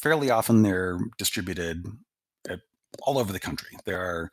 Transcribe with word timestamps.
fairly 0.00 0.30
often 0.30 0.62
they're 0.62 0.98
distributed 1.18 1.86
uh, 2.48 2.56
all 3.02 3.18
over 3.18 3.32
the 3.32 3.40
country. 3.40 3.76
There 3.84 4.00
are 4.00 4.30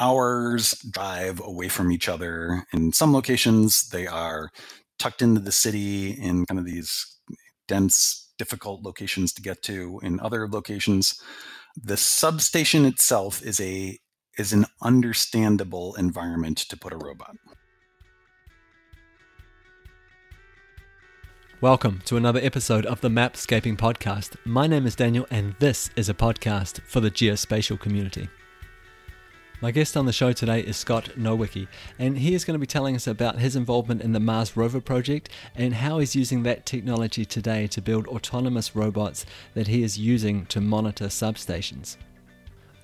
hours 0.00 0.72
drive 0.90 1.40
away 1.40 1.68
from 1.68 1.92
each 1.92 2.08
other. 2.08 2.64
In 2.72 2.92
some 2.92 3.12
locations, 3.12 3.88
they 3.88 4.06
are 4.06 4.50
tucked 4.98 5.22
into 5.22 5.40
the 5.40 5.52
city 5.52 6.10
in 6.10 6.46
kind 6.46 6.58
of 6.58 6.66
these 6.66 7.18
dense, 7.68 8.32
difficult 8.38 8.82
locations 8.82 9.32
to 9.34 9.42
get 9.42 9.62
to. 9.62 10.00
In 10.02 10.20
other 10.20 10.48
locations, 10.48 11.20
the 11.76 11.96
substation 11.96 12.84
itself 12.84 13.42
is 13.42 13.60
a 13.60 13.98
is 14.38 14.52
an 14.54 14.64
understandable 14.80 15.94
environment 15.96 16.56
to 16.56 16.76
put 16.76 16.92
a 16.92 16.96
robot. 16.96 17.36
Welcome 21.62 22.00
to 22.06 22.16
another 22.16 22.40
episode 22.42 22.86
of 22.86 23.02
the 23.02 23.08
Mapscaping 23.08 23.76
Podcast. 23.76 24.34
My 24.44 24.66
name 24.66 24.84
is 24.84 24.96
Daniel, 24.96 25.28
and 25.30 25.54
this 25.60 25.90
is 25.94 26.08
a 26.08 26.12
podcast 26.12 26.82
for 26.82 26.98
the 26.98 27.08
geospatial 27.08 27.78
community. 27.78 28.28
My 29.60 29.70
guest 29.70 29.96
on 29.96 30.04
the 30.04 30.12
show 30.12 30.32
today 30.32 30.58
is 30.58 30.76
Scott 30.76 31.10
Nowicki, 31.16 31.68
and 32.00 32.18
he 32.18 32.34
is 32.34 32.44
going 32.44 32.56
to 32.56 32.58
be 32.58 32.66
telling 32.66 32.96
us 32.96 33.06
about 33.06 33.38
his 33.38 33.54
involvement 33.54 34.02
in 34.02 34.10
the 34.10 34.18
Mars 34.18 34.56
rover 34.56 34.80
project 34.80 35.28
and 35.54 35.74
how 35.74 36.00
he's 36.00 36.16
using 36.16 36.42
that 36.42 36.66
technology 36.66 37.24
today 37.24 37.68
to 37.68 37.80
build 37.80 38.08
autonomous 38.08 38.74
robots 38.74 39.24
that 39.54 39.68
he 39.68 39.84
is 39.84 39.96
using 39.96 40.46
to 40.46 40.60
monitor 40.60 41.04
substations. 41.04 41.96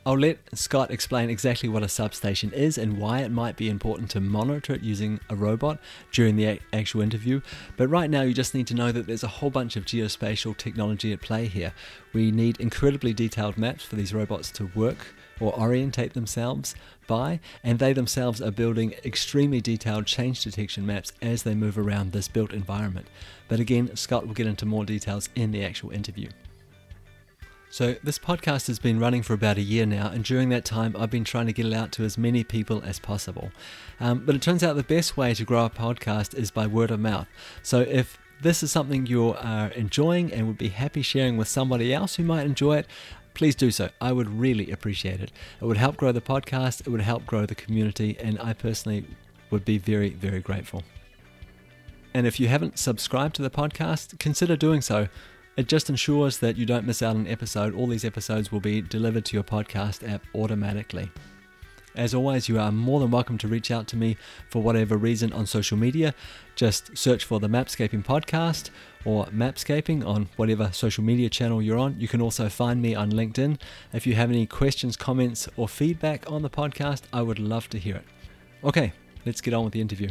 I'll 0.09 0.19
let 0.19 0.39
Scott 0.57 0.91
explain 0.91 1.29
exactly 1.29 1.69
what 1.69 1.83
a 1.83 1.89
substation 1.89 2.51
is 2.55 2.79
and 2.79 2.97
why 2.97 3.19
it 3.19 3.31
might 3.31 3.59
be 3.59 3.69
important 3.69 4.09
to 4.13 4.21
monitor 4.21 4.73
it 4.73 4.81
using 4.81 5.21
a 5.29 5.37
robot 5.37 5.79
during 6.13 6.37
the 6.37 6.61
actual 6.73 7.03
interview. 7.03 7.43
But 7.77 7.89
right 7.89 8.09
now, 8.09 8.23
you 8.23 8.33
just 8.33 8.55
need 8.55 8.67
to 8.69 8.75
know 8.75 8.91
that 8.91 9.07
there's 9.07 9.23
a 9.23 9.29
whole 9.29 9.51
bunch 9.51 9.77
of 9.77 9.85
geospatial 9.85 10.57
technology 10.57 11.13
at 11.13 11.21
play 11.21 11.45
here. 11.45 11.75
We 12.15 12.31
need 12.31 12.59
incredibly 12.59 13.13
detailed 13.13 13.59
maps 13.59 13.85
for 13.85 13.97
these 13.97 14.15
robots 14.15 14.51
to 14.53 14.71
work 14.75 15.09
or 15.41 15.53
orientate 15.53 16.15
themselves 16.15 16.75
by, 17.07 17.39
and 17.63 17.79
they 17.79 17.93
themselves 17.93 18.41
are 18.41 18.51
building 18.51 18.95
extremely 19.05 19.61
detailed 19.61 20.07
change 20.07 20.43
detection 20.43 20.87
maps 20.87 21.13
as 21.21 21.43
they 21.43 21.55
move 21.55 21.77
around 21.77 22.13
this 22.13 22.29
built 22.29 22.55
environment. 22.55 23.09
But 23.47 23.61
again, 23.61 23.95
Scott 23.95 24.27
will 24.27 24.33
get 24.33 24.47
into 24.47 24.65
more 24.65 24.87
details 24.87 25.29
in 25.35 25.51
the 25.51 25.63
actual 25.63 25.91
interview. 25.91 26.31
So, 27.71 27.97
this 28.03 28.19
podcast 28.19 28.67
has 28.69 28.79
been 28.79 28.99
running 28.99 29.23
for 29.23 29.35
about 29.35 29.59
a 29.59 29.63
year 29.63 29.85
now, 29.85 30.09
and 30.09 30.25
during 30.25 30.49
that 30.49 30.65
time, 30.65 30.97
I've 30.99 31.11
been 31.11 31.25
trying 31.25 31.47
to 31.47 31.53
get 31.53 31.67
it 31.67 31.75
out 31.75 31.93
to 31.93 32.05
as 32.05 32.17
many 32.17 32.43
people 32.43 32.83
as 32.83 32.99
possible. 32.99 33.53
Um, 34.01 34.25
but 34.25 34.35
it 34.35 34.41
turns 34.41 34.65
out 34.65 34.75
the 34.77 34.83
best 34.83 35.19
way 35.19 35.35
to 35.35 35.45
grow 35.45 35.67
a 35.67 35.71
podcast 35.71 36.35
is 36.35 36.51
by 36.51 36.67
word 36.67 36.91
of 36.91 36.99
mouth. 36.99 37.27
So, 37.63 37.81
if 37.81 38.19
this 38.41 38.63
is 38.63 38.73
something 38.73 39.07
you 39.07 39.35
are 39.35 39.69
enjoying 39.69 40.33
and 40.33 40.47
would 40.47 40.57
be 40.57 40.69
happy 40.69 41.03
sharing 41.03 41.37
with 41.37 41.49
somebody 41.49 41.93
else 41.93 42.17
who 42.17 42.25
might 42.25 42.47
enjoy 42.47 42.79
it, 42.79 42.87
please 43.35 43.55
do 43.55 43.71
so. 43.71 43.91
I 44.01 44.13
would 44.13 44.31
really 44.31 44.71
appreciate 44.71 45.21
it. 45.21 45.31
It 45.61 45.67
would 45.67 45.77
help 45.77 45.99
grow 45.99 46.11
the 46.11 46.23
podcast, 46.23 46.81
it 46.81 46.89
would 46.89 47.03
help 47.03 47.27
grow 47.27 47.45
the 47.45 47.55
community, 47.55 48.17
and 48.19 48.41
I 48.41 48.55
personally 48.55 49.05
would 49.51 49.67
be 49.67 49.77
very, 49.77 50.11
very 50.11 50.41
grateful. 50.41 50.85
And 52.15 52.27
if 52.27 52.41
you 52.41 52.49
haven't 52.49 52.79
subscribed 52.79 53.35
to 53.37 53.43
the 53.43 53.51
podcast, 53.51 54.19
consider 54.19 54.57
doing 54.57 54.81
so. 54.81 55.09
It 55.59 55.67
just 55.67 55.91
ensures 55.91 56.39
that 56.39 56.57
you 56.57 56.65
don't 56.65 56.87
miss 56.87 57.03
out 57.03 57.17
on 57.17 57.23
an 57.23 57.27
episode. 57.27 57.75
All 57.75 57.89
these 57.89 58.05
episodes 58.05 58.53
will 58.53 58.61
be 58.61 58.81
delivered 58.81 59.25
to 59.25 59.35
your 59.35 59.43
podcast 59.43 60.09
app 60.09 60.25
automatically. 60.33 61.11
As 61.97 62.15
always, 62.15 62.49
you 62.49 62.61
are 62.61 62.71
more 62.71 63.01
than 63.01 63.11
welcome 63.11 63.37
to 63.39 63.49
reach 63.49 63.73
out 63.73 63.89
to 63.89 63.97
me 63.97 64.17
for 64.51 64.63
whatever 64.63 64.97
reason 64.97 65.33
on 65.33 65.47
social 65.47 65.77
media. 65.77 66.15
Just 66.55 66.97
search 66.97 67.25
for 67.25 67.41
the 67.41 67.49
Mapscaping 67.49 68.05
Podcast 68.05 68.71
or 69.05 69.27
Mapscaping 69.27 70.07
on 70.07 70.29
whatever 70.37 70.71
social 70.73 71.03
media 71.03 71.29
channel 71.29 71.61
you're 71.61 71.77
on. 71.77 71.99
You 71.99 72.07
can 72.07 72.23
also 72.23 72.49
find 72.49 72.81
me 72.81 72.95
on 72.95 73.11
LinkedIn. 73.11 73.59
If 73.93 74.07
you 74.07 74.15
have 74.15 74.31
any 74.31 74.47
questions, 74.47 74.97
comments, 74.97 75.49
or 75.57 75.67
feedback 75.67 76.31
on 76.31 76.43
the 76.43 76.51
podcast, 76.51 77.03
I 77.13 77.23
would 77.23 77.41
love 77.41 77.69
to 77.71 77.81
hear 77.81 77.97
it. 77.97 78.05
Okay, 78.63 78.93
let's 79.27 79.41
get 79.41 79.55
on 79.55 79.65
with 79.65 79.73
the 79.73 79.81
interview. 79.81 80.11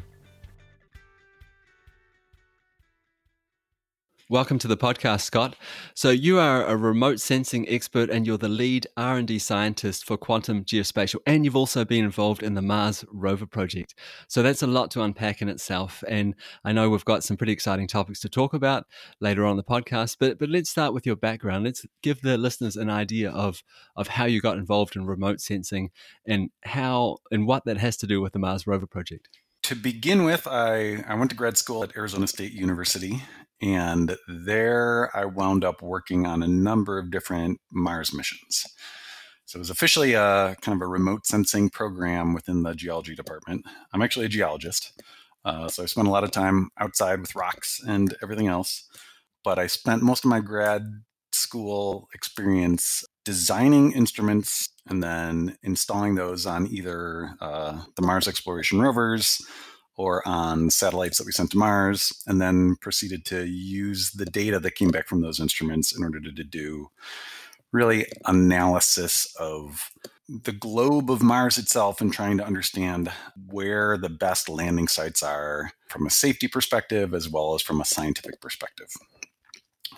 Welcome 4.29 4.59
to 4.59 4.67
the 4.67 4.75
podcast, 4.75 5.21
Scott. 5.21 5.55
So 5.93 6.09
you 6.09 6.37
are 6.37 6.65
a 6.65 6.75
remote 6.75 7.21
sensing 7.21 7.65
expert 7.69 8.09
and 8.09 8.27
you're 8.27 8.37
the 8.37 8.49
lead 8.49 8.85
R&D 8.97 9.39
scientist 9.39 10.03
for 10.03 10.17
quantum 10.17 10.65
geospatial 10.65 11.19
and 11.25 11.45
you've 11.45 11.55
also 11.55 11.85
been 11.85 12.03
involved 12.03 12.43
in 12.43 12.53
the 12.53 12.61
Mars 12.61 13.05
rover 13.09 13.45
project. 13.45 13.95
So 14.27 14.43
that's 14.43 14.61
a 14.61 14.67
lot 14.67 14.91
to 14.91 15.01
unpack 15.01 15.41
in 15.41 15.47
itself 15.47 16.03
and 16.09 16.35
I 16.65 16.73
know 16.73 16.89
we've 16.89 17.05
got 17.05 17.23
some 17.23 17.37
pretty 17.37 17.53
exciting 17.53 17.87
topics 17.87 18.19
to 18.19 18.27
talk 18.27 18.53
about 18.53 18.83
later 19.21 19.45
on 19.45 19.55
the 19.55 19.63
podcast, 19.63 20.17
but 20.19 20.37
but 20.37 20.49
let's 20.49 20.69
start 20.69 20.93
with 20.93 21.05
your 21.05 21.15
background. 21.15 21.63
Let's 21.63 21.85
give 22.03 22.21
the 22.21 22.37
listeners 22.37 22.75
an 22.75 22.89
idea 22.89 23.31
of 23.31 23.63
of 23.95 24.09
how 24.09 24.25
you 24.25 24.41
got 24.41 24.57
involved 24.57 24.97
in 24.97 25.05
remote 25.05 25.39
sensing 25.39 25.89
and 26.25 26.49
how 26.65 27.19
and 27.31 27.47
what 27.47 27.63
that 27.63 27.77
has 27.77 27.95
to 27.97 28.07
do 28.07 28.19
with 28.19 28.33
the 28.33 28.39
Mars 28.39 28.67
rover 28.67 28.87
project 28.87 29.29
to 29.63 29.75
begin 29.75 30.23
with, 30.23 30.47
I, 30.47 31.03
I 31.05 31.15
went 31.15 31.29
to 31.31 31.35
grad 31.35 31.57
school 31.57 31.83
at 31.83 31.97
Arizona 31.97 32.25
State 32.25 32.53
University 32.53 33.21
and 33.61 34.15
there 34.27 35.15
I 35.15 35.25
wound 35.25 35.63
up 35.63 35.81
working 35.81 36.25
on 36.25 36.43
a 36.43 36.47
number 36.47 36.97
of 36.97 37.11
different 37.11 37.59
Mars 37.71 38.13
missions. 38.13 38.65
So 39.45 39.57
it 39.57 39.59
was 39.59 39.69
officially 39.69 40.13
a 40.13 40.55
kind 40.61 40.75
of 40.75 40.81
a 40.81 40.89
remote 40.89 41.25
sensing 41.25 41.69
program 41.69 42.33
within 42.33 42.63
the 42.63 42.73
geology 42.73 43.15
department. 43.15 43.65
I'm 43.93 44.01
actually 44.01 44.25
a 44.25 44.29
geologist. 44.29 45.01
Uh, 45.45 45.69
so 45.69 45.83
I 45.83 45.85
spent 45.85 46.07
a 46.07 46.11
lot 46.11 46.25
of 46.25 46.31
time 46.31 46.69
outside 46.77 47.21
with 47.21 47.35
rocks 47.35 47.81
and 47.87 48.13
everything 48.21 48.47
else. 48.47 48.83
But 49.45 49.57
I 49.57 49.67
spent 49.67 50.03
most 50.03 50.25
of 50.25 50.29
my 50.29 50.41
grad 50.41 50.83
school 51.31 52.09
experience 52.13 53.05
designing 53.23 53.93
instruments 53.93 54.69
and 54.87 55.01
then 55.01 55.57
installing 55.63 56.15
those 56.15 56.45
on 56.45 56.67
either 56.67 57.35
uh, 57.39 57.81
the 57.95 58.01
Mars 58.01 58.27
exploration 58.27 58.81
rovers 58.81 59.41
or 59.97 60.25
on 60.27 60.69
satellites 60.69 61.17
that 61.17 61.25
we 61.25 61.31
sent 61.31 61.51
to 61.51 61.57
Mars, 61.57 62.13
and 62.27 62.39
then 62.39 62.75
proceeded 62.77 63.25
to 63.25 63.45
use 63.45 64.11
the 64.11 64.25
data 64.25 64.59
that 64.59 64.75
came 64.75 64.89
back 64.89 65.07
from 65.07 65.21
those 65.21 65.39
instruments 65.39 65.95
in 65.95 66.03
order 66.03 66.21
to, 66.21 66.31
to 66.31 66.43
do 66.43 66.89
really 67.73 68.05
analysis 68.25 69.35
of 69.39 69.91
the 70.29 70.51
globe 70.51 71.09
of 71.09 71.23
Mars 71.23 71.57
itself 71.57 72.01
and 72.01 72.11
trying 72.11 72.37
to 72.37 72.45
understand 72.45 73.09
where 73.47 73.97
the 73.97 74.09
best 74.09 74.49
landing 74.49 74.87
sites 74.87 75.23
are 75.23 75.71
from 75.87 76.05
a 76.05 76.09
safety 76.09 76.47
perspective 76.47 77.13
as 77.13 77.29
well 77.29 77.55
as 77.55 77.61
from 77.61 77.79
a 77.79 77.85
scientific 77.85 78.39
perspective. 78.41 78.91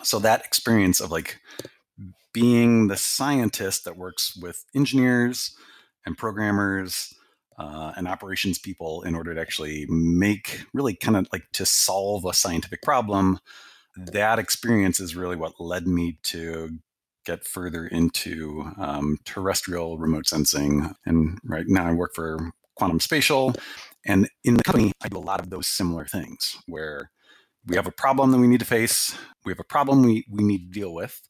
So 0.02 0.18
that 0.20 0.44
experience 0.44 1.00
of 1.00 1.10
like 1.10 1.40
being 2.32 2.86
the 2.86 2.96
scientist 2.96 3.84
that 3.84 3.96
works 3.96 4.36
with 4.40 4.64
engineers 4.74 5.56
and 6.06 6.16
programmers 6.16 7.12
uh, 7.60 7.92
and 7.96 8.08
operations 8.08 8.58
people 8.58 9.02
in 9.02 9.14
order 9.14 9.34
to 9.34 9.40
actually 9.40 9.84
make 9.88 10.64
really 10.72 10.94
kind 10.94 11.16
of 11.16 11.28
like 11.32 11.44
to 11.52 11.66
solve 11.66 12.24
a 12.24 12.32
scientific 12.32 12.80
problem. 12.82 13.38
That 13.96 14.38
experience 14.38 14.98
is 14.98 15.14
really 15.14 15.36
what 15.36 15.60
led 15.60 15.86
me 15.86 16.18
to 16.24 16.78
get 17.26 17.46
further 17.46 17.86
into 17.86 18.72
um, 18.78 19.18
terrestrial 19.26 19.98
remote 19.98 20.26
sensing. 20.26 20.94
And 21.04 21.38
right 21.44 21.66
now 21.68 21.86
I 21.86 21.92
work 21.92 22.14
for 22.14 22.50
Quantum 22.76 22.98
Spatial. 22.98 23.54
And 24.06 24.30
in 24.42 24.54
the 24.54 24.62
company, 24.62 24.92
I 25.02 25.08
do 25.08 25.18
a 25.18 25.20
lot 25.20 25.40
of 25.40 25.50
those 25.50 25.66
similar 25.66 26.06
things 26.06 26.56
where 26.66 27.10
we 27.66 27.76
have 27.76 27.86
a 27.86 27.92
problem 27.92 28.30
that 28.30 28.38
we 28.38 28.46
need 28.46 28.60
to 28.60 28.66
face, 28.66 29.14
we 29.44 29.52
have 29.52 29.60
a 29.60 29.64
problem 29.64 30.02
we, 30.02 30.24
we 30.30 30.42
need 30.42 30.72
to 30.72 30.80
deal 30.80 30.94
with, 30.94 31.20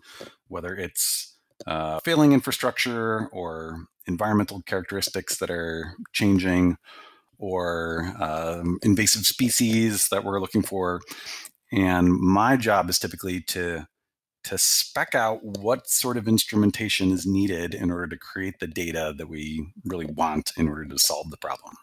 whether 0.47 0.77
it's 0.77 1.37
uh, 1.67 1.99
failing 2.05 2.33
infrastructure 2.33 3.27
or 3.33 3.87
environmental 4.07 4.63
characteristics 4.63 5.39
that 5.39 5.51
are 5.51 5.95
changing 6.13 6.77
or 7.39 8.13
um, 8.21 8.79
invasive 8.83 9.27
species 9.27 10.09
that 10.09 10.25
we're 10.25 10.41
looking 10.41 10.63
for. 10.63 11.01
And 11.73 12.13
my 12.13 12.57
job 12.57 12.91
is 12.91 12.99
typically 12.99 13.41
to 13.43 13.87
to 14.43 14.57
spec 14.57 15.15
out 15.15 15.45
what 15.45 15.87
sort 15.87 16.17
of 16.17 16.27
instrumentation 16.27 17.13
is 17.13 17.27
needed 17.27 17.75
in 17.75 17.91
order 17.91 18.07
to 18.07 18.17
create 18.17 18.59
the 18.59 18.67
data 18.67 19.15
that 19.19 19.29
we 19.29 19.67
really 19.85 20.07
want 20.07 20.53
in 20.57 20.67
order 20.67 20.87
to 20.87 20.99
solve 20.99 21.31
the 21.31 21.37
problem. 21.37 21.75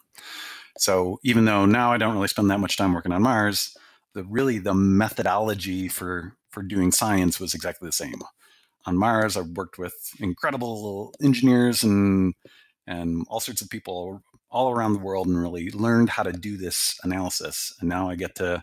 So 0.76 1.18
even 1.22 1.44
though 1.44 1.66
now 1.66 1.92
I 1.92 1.98
don't 1.98 2.14
really 2.14 2.26
spend 2.26 2.50
that 2.50 2.58
much 2.58 2.76
time 2.76 2.94
working 2.94 3.12
on 3.12 3.22
Mars, 3.22 3.76
the 4.14 4.24
really 4.24 4.58
the 4.58 4.74
methodology 4.74 5.88
for 5.88 6.34
for 6.50 6.62
doing 6.62 6.90
science 6.90 7.38
was 7.38 7.54
exactly 7.54 7.86
the 7.86 7.92
same 7.92 8.20
on 8.88 8.96
Mars. 8.96 9.36
I've 9.36 9.50
worked 9.50 9.78
with 9.78 9.94
incredible 10.18 11.14
engineers 11.22 11.84
and 11.84 12.34
and 12.86 13.26
all 13.28 13.38
sorts 13.38 13.60
of 13.60 13.68
people 13.68 14.22
all 14.50 14.70
around 14.70 14.94
the 14.94 14.98
world 14.98 15.26
and 15.26 15.38
really 15.38 15.70
learned 15.70 16.08
how 16.08 16.22
to 16.22 16.32
do 16.32 16.56
this 16.56 16.98
analysis. 17.04 17.74
And 17.80 17.88
now 17.88 18.08
I 18.08 18.16
get 18.16 18.34
to 18.36 18.62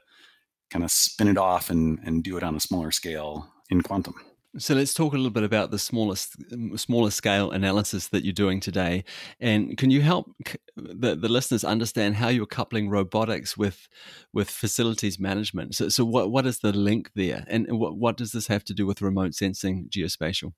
kind 0.72 0.83
of 0.83 0.89
spin 0.89 1.27
it 1.27 1.38
off 1.38 1.69
and, 1.69 2.00
and 2.04 2.24
do 2.24 2.36
it 2.36 2.44
on 2.44 2.56
a 2.56 2.60
smaller 2.60 2.92
scale 2.92 3.48
in 3.69 3.81
quantum. 3.81 4.16
So 4.57 4.74
let's 4.74 4.94
talk 4.94 5.13
a 5.13 5.18
little 5.18 5.31
bit 5.31 5.44
about 5.44 5.72
the 5.72 5.80
smallest, 5.80 6.36
smaller 6.80 7.12
scale 7.12 7.52
analysis 7.52 8.07
that 8.10 8.24
you're 8.24 8.34
doing 8.34 8.60
today. 8.60 9.04
And 9.40 9.78
can 9.78 9.92
you 9.92 10.02
help 10.02 10.31
the, 10.75 11.16
the 11.16 11.30
listeners 11.30 11.63
understand 11.63 12.16
how 12.16 12.28
you're 12.28 12.46
coupling 12.46 12.90
robotics 12.90 13.57
with 13.57 13.88
with 14.34 14.50
facilities 14.50 15.19
management. 15.19 15.75
So, 15.75 15.90
so 15.90 16.06
what 16.06 16.31
what 16.31 16.46
is 16.46 16.60
the 16.60 16.74
link 16.74 17.12
there, 17.16 17.46
and 17.48 17.68
what 17.69 17.98
what 17.98 18.18
does 18.18 18.31
this 18.31 18.48
have 18.48 18.63
to 18.66 18.74
do 18.74 18.86
with 18.86 19.02
remote 19.02 19.34
sensing 19.34 19.90
geospatial? 19.90 20.54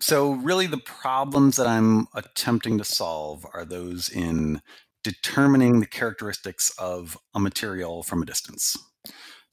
So, 0.00 0.32
really, 0.32 0.66
the 0.66 0.78
problems 0.78 1.56
that 1.56 1.66
I'm 1.66 2.06
attempting 2.14 2.78
to 2.78 2.84
solve 2.84 3.46
are 3.54 3.64
those 3.64 4.08
in 4.08 4.60
determining 5.02 5.80
the 5.80 5.86
characteristics 5.86 6.70
of 6.78 7.16
a 7.34 7.40
material 7.40 8.02
from 8.02 8.22
a 8.22 8.26
distance. 8.26 8.76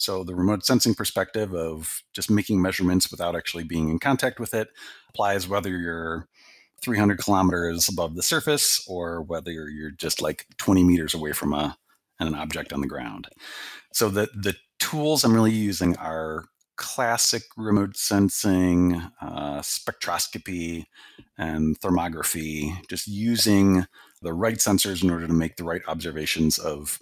So, 0.04 0.26
the 0.26 0.36
remote 0.36 0.66
sensing 0.66 0.94
perspective 0.94 1.56
of 1.56 2.04
just 2.12 2.30
making 2.30 2.62
measurements 2.62 3.10
without 3.10 3.38
actually 3.38 3.64
being 3.64 3.88
in 3.88 4.00
contact 4.00 4.38
with 4.38 4.54
it 4.54 4.68
applies 5.08 5.48
whether 5.48 5.70
you're 5.70 6.28
300 6.82 7.20
kilometers 7.20 7.88
above 7.88 8.16
the 8.16 8.22
surface 8.22 8.86
or 8.86 9.22
whether 9.22 9.70
you're 9.70 9.92
just 9.92 10.22
like 10.22 10.46
20 10.58 10.84
meters 10.84 11.14
away 11.14 11.32
from 11.32 11.54
a 11.54 11.78
an 12.20 12.36
object 12.36 12.74
on 12.74 12.82
the 12.82 12.88
ground. 12.88 13.30
So 13.94 14.10
the 14.10 14.28
the 14.36 14.58
tools 14.78 15.24
I'm 15.24 15.34
really 15.34 15.54
using 15.54 15.96
are 15.96 16.48
classic 16.76 17.44
remote 17.56 17.96
sensing, 17.96 18.96
uh, 19.22 19.62
spectroscopy, 19.62 20.84
and 21.38 21.80
thermography, 21.80 22.76
just 22.90 23.08
using 23.08 23.86
the 24.22 24.34
right 24.34 24.58
sensors 24.58 25.02
in 25.02 25.10
order 25.10 25.28
to 25.28 25.34
make 25.34 25.56
the 25.56 25.64
right 25.64 25.82
observations 25.88 26.58
of 26.58 27.00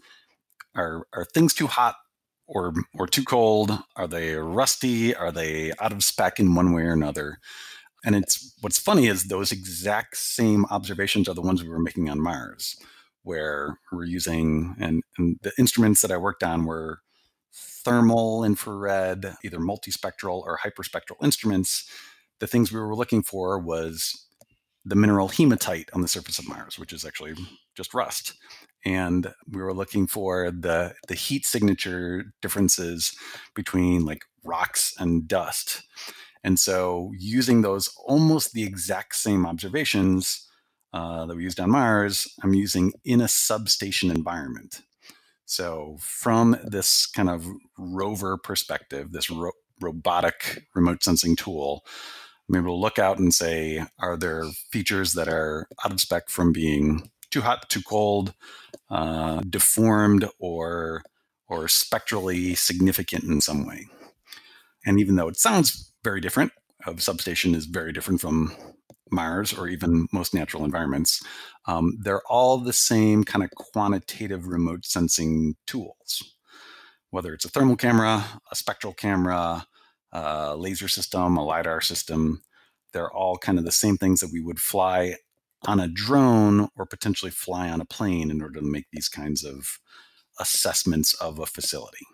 are, 0.75 1.07
are 1.13 1.25
things 1.25 1.53
too 1.53 1.67
hot 1.67 1.95
or, 2.53 2.73
or 2.95 3.07
too 3.07 3.23
cold? 3.23 3.71
Are 3.95 4.07
they 4.07 4.35
rusty? 4.35 5.15
Are 5.15 5.31
they 5.31 5.71
out 5.79 5.93
of 5.93 6.03
spec 6.03 6.39
in 6.39 6.53
one 6.53 6.73
way 6.73 6.83
or 6.83 6.93
another? 6.93 7.39
And 8.03 8.15
it's 8.15 8.53
what's 8.61 8.79
funny 8.79 9.07
is 9.07 9.25
those 9.25 9.51
exact 9.51 10.17
same 10.17 10.65
observations 10.65 11.29
are 11.29 11.35
the 11.35 11.41
ones 11.41 11.63
we 11.63 11.69
were 11.69 11.79
making 11.79 12.09
on 12.09 12.19
Mars, 12.19 12.75
where 13.23 13.77
we're 13.91 14.05
using 14.05 14.75
and, 14.79 15.01
and 15.17 15.37
the 15.43 15.53
instruments 15.57 16.01
that 16.01 16.11
I 16.11 16.17
worked 16.17 16.43
on 16.43 16.65
were 16.65 16.99
thermal 17.53 18.43
infrared, 18.43 19.35
either 19.43 19.59
multispectral 19.59 20.41
or 20.43 20.59
hyperspectral 20.63 21.23
instruments, 21.23 21.89
the 22.39 22.47
things 22.47 22.71
we 22.71 22.79
were 22.79 22.95
looking 22.95 23.23
for 23.23 23.59
was 23.59 24.25
the 24.83 24.95
mineral 24.95 25.27
hematite 25.27 25.89
on 25.93 26.01
the 26.01 26.07
surface 26.07 26.39
of 26.39 26.47
Mars, 26.47 26.79
which 26.79 26.91
is 26.91 27.05
actually 27.05 27.33
just 27.75 27.93
rust. 27.93 28.33
And 28.85 29.33
we 29.49 29.61
were 29.61 29.73
looking 29.73 30.07
for 30.07 30.51
the, 30.51 30.93
the 31.07 31.15
heat 31.15 31.45
signature 31.45 32.25
differences 32.41 33.15
between 33.55 34.05
like 34.05 34.23
rocks 34.43 34.93
and 34.97 35.27
dust. 35.27 35.83
And 36.43 36.59
so 36.59 37.11
using 37.17 37.61
those 37.61 37.93
almost 38.05 38.53
the 38.53 38.63
exact 38.63 39.15
same 39.15 39.45
observations 39.45 40.47
uh, 40.93 41.25
that 41.25 41.37
we 41.37 41.43
used 41.43 41.59
on 41.59 41.69
Mars, 41.69 42.27
I'm 42.43 42.53
using 42.53 42.93
in 43.05 43.21
a 43.21 43.27
substation 43.27 44.11
environment. 44.11 44.81
So, 45.45 45.97
from 45.99 46.57
this 46.63 47.05
kind 47.05 47.29
of 47.29 47.45
rover 47.77 48.37
perspective, 48.37 49.11
this 49.11 49.29
ro- 49.29 49.51
robotic 49.79 50.65
remote 50.75 51.03
sensing 51.03 51.35
tool, 51.35 51.85
I'm 52.47 52.55
able 52.55 52.75
to 52.75 52.81
look 52.81 52.99
out 52.99 53.19
and 53.19 53.33
say, 53.33 53.83
are 53.99 54.17
there 54.17 54.45
features 54.71 55.13
that 55.13 55.27
are 55.27 55.67
out 55.83 55.91
of 55.91 56.01
spec 56.01 56.29
from 56.29 56.51
being 56.51 57.09
too 57.31 57.41
hot, 57.41 57.69
too 57.69 57.81
cold, 57.81 58.33
uh, 58.89 59.41
deformed, 59.49 60.27
or 60.39 61.03
or 61.47 61.67
spectrally 61.67 62.55
significant 62.55 63.23
in 63.23 63.41
some 63.41 63.65
way? 63.65 63.87
And 64.85 64.99
even 64.99 65.15
though 65.15 65.27
it 65.27 65.37
sounds 65.37 65.93
very 66.03 66.21
different, 66.21 66.51
a 66.85 66.99
substation 66.99 67.55
is 67.55 67.65
very 67.65 67.93
different 67.93 68.21
from 68.21 68.55
Mars 69.11 69.53
or 69.53 69.67
even 69.67 70.07
most 70.11 70.33
natural 70.33 70.65
environments, 70.65 71.21
um, 71.65 71.97
they're 72.01 72.25
all 72.29 72.57
the 72.57 72.73
same 72.73 73.23
kind 73.23 73.43
of 73.43 73.51
quantitative 73.51 74.47
remote 74.47 74.85
sensing 74.85 75.55
tools. 75.67 76.35
Whether 77.09 77.33
it's 77.33 77.45
a 77.45 77.49
thermal 77.49 77.75
camera, 77.75 78.23
a 78.51 78.55
spectral 78.55 78.93
camera, 78.93 79.65
a 80.13 80.55
laser 80.55 80.87
system, 80.87 81.37
a 81.37 81.43
LiDAR 81.43 81.81
system, 81.81 82.41
they're 82.93 83.11
all 83.11 83.37
kind 83.37 83.59
of 83.59 83.65
the 83.65 83.71
same 83.71 83.97
things 83.97 84.21
that 84.21 84.31
we 84.31 84.41
would 84.41 84.59
fly 84.59 85.15
on 85.65 85.79
a 85.79 85.87
drone 85.87 86.67
or 86.75 86.85
potentially 86.85 87.31
fly 87.31 87.69
on 87.69 87.81
a 87.81 87.85
plane 87.85 88.31
in 88.31 88.41
order 88.41 88.59
to 88.59 88.65
make 88.65 88.85
these 88.91 89.09
kinds 89.09 89.43
of 89.43 89.79
assessments 90.39 91.13
of 91.15 91.39
a 91.39 91.45
facility. 91.45 92.05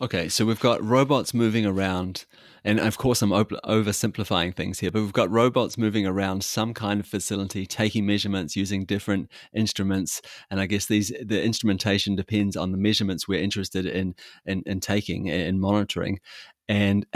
Okay, 0.00 0.28
so 0.28 0.44
we've 0.44 0.60
got 0.60 0.82
robots 0.82 1.34
moving 1.34 1.66
around 1.66 2.24
and 2.64 2.80
of 2.80 2.98
course 2.98 3.22
I'm 3.22 3.32
op- 3.32 3.50
oversimplifying 3.64 4.54
things 4.54 4.78
here, 4.78 4.90
but 4.90 5.00
we've 5.00 5.12
got 5.12 5.30
robots 5.30 5.78
moving 5.78 6.06
around 6.06 6.44
some 6.44 6.74
kind 6.74 7.00
of 7.00 7.06
facility, 7.06 7.66
taking 7.66 8.06
measurements 8.06 8.56
using 8.56 8.84
different 8.84 9.30
instruments, 9.54 10.20
and 10.50 10.60
I 10.60 10.66
guess 10.66 10.86
these 10.86 11.12
the 11.24 11.42
instrumentation 11.42 12.16
depends 12.16 12.56
on 12.56 12.72
the 12.72 12.78
measurements 12.78 13.28
we're 13.28 13.42
interested 13.42 13.86
in 13.86 14.14
in, 14.44 14.62
in 14.66 14.80
taking 14.80 15.30
and 15.30 15.60
monitoring. 15.60 16.20
And 16.68 17.06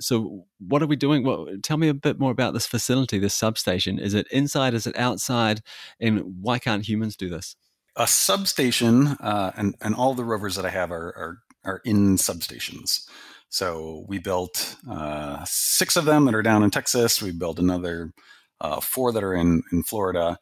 so, 0.00 0.46
what 0.58 0.82
are 0.82 0.86
we 0.86 0.96
doing? 0.96 1.24
Well, 1.24 1.46
tell 1.62 1.76
me 1.76 1.88
a 1.88 1.94
bit 1.94 2.18
more 2.18 2.30
about 2.30 2.54
this 2.54 2.66
facility, 2.66 3.18
this 3.18 3.34
substation. 3.34 3.98
Is 3.98 4.14
it 4.14 4.26
inside? 4.30 4.74
Is 4.74 4.86
it 4.86 4.96
outside? 4.96 5.60
And 6.00 6.22
why 6.40 6.58
can't 6.58 6.88
humans 6.88 7.16
do 7.16 7.28
this? 7.28 7.56
A 7.96 8.06
substation, 8.06 9.08
uh, 9.20 9.52
and 9.56 9.74
and 9.82 9.94
all 9.94 10.14
the 10.14 10.24
rovers 10.24 10.56
that 10.56 10.64
I 10.64 10.70
have 10.70 10.90
are 10.90 11.08
are, 11.14 11.38
are 11.64 11.80
in 11.84 12.16
substations. 12.16 13.06
So 13.50 14.06
we 14.08 14.18
built 14.18 14.76
uh, 14.90 15.44
six 15.44 15.94
of 15.96 16.06
them 16.06 16.24
that 16.24 16.34
are 16.34 16.42
down 16.42 16.62
in 16.62 16.70
Texas. 16.70 17.20
We 17.20 17.32
built 17.32 17.58
another 17.58 18.14
uh, 18.62 18.80
four 18.80 19.12
that 19.12 19.22
are 19.22 19.34
in, 19.34 19.62
in 19.70 19.82
Florida. 19.82 20.38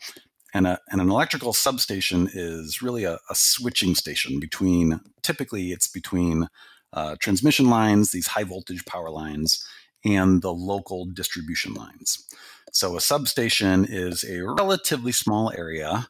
And, 0.54 0.66
a, 0.66 0.78
and 0.90 1.00
an 1.00 1.10
electrical 1.10 1.52
substation 1.52 2.28
is 2.32 2.82
really 2.82 3.02
a, 3.02 3.18
a 3.28 3.34
switching 3.34 3.96
station 3.96 4.38
between, 4.38 5.00
typically, 5.22 5.72
it's 5.72 5.88
between 5.88 6.46
uh, 6.92 7.16
transmission 7.20 7.70
lines, 7.70 8.10
these 8.10 8.28
high 8.28 8.44
voltage 8.44 8.84
power 8.84 9.10
lines, 9.10 9.64
and 10.04 10.42
the 10.42 10.52
local 10.52 11.04
distribution 11.06 11.74
lines. 11.74 12.26
So 12.72 12.96
a 12.96 13.00
substation 13.00 13.84
is 13.88 14.24
a 14.24 14.42
relatively 14.42 15.12
small 15.12 15.52
area 15.56 16.08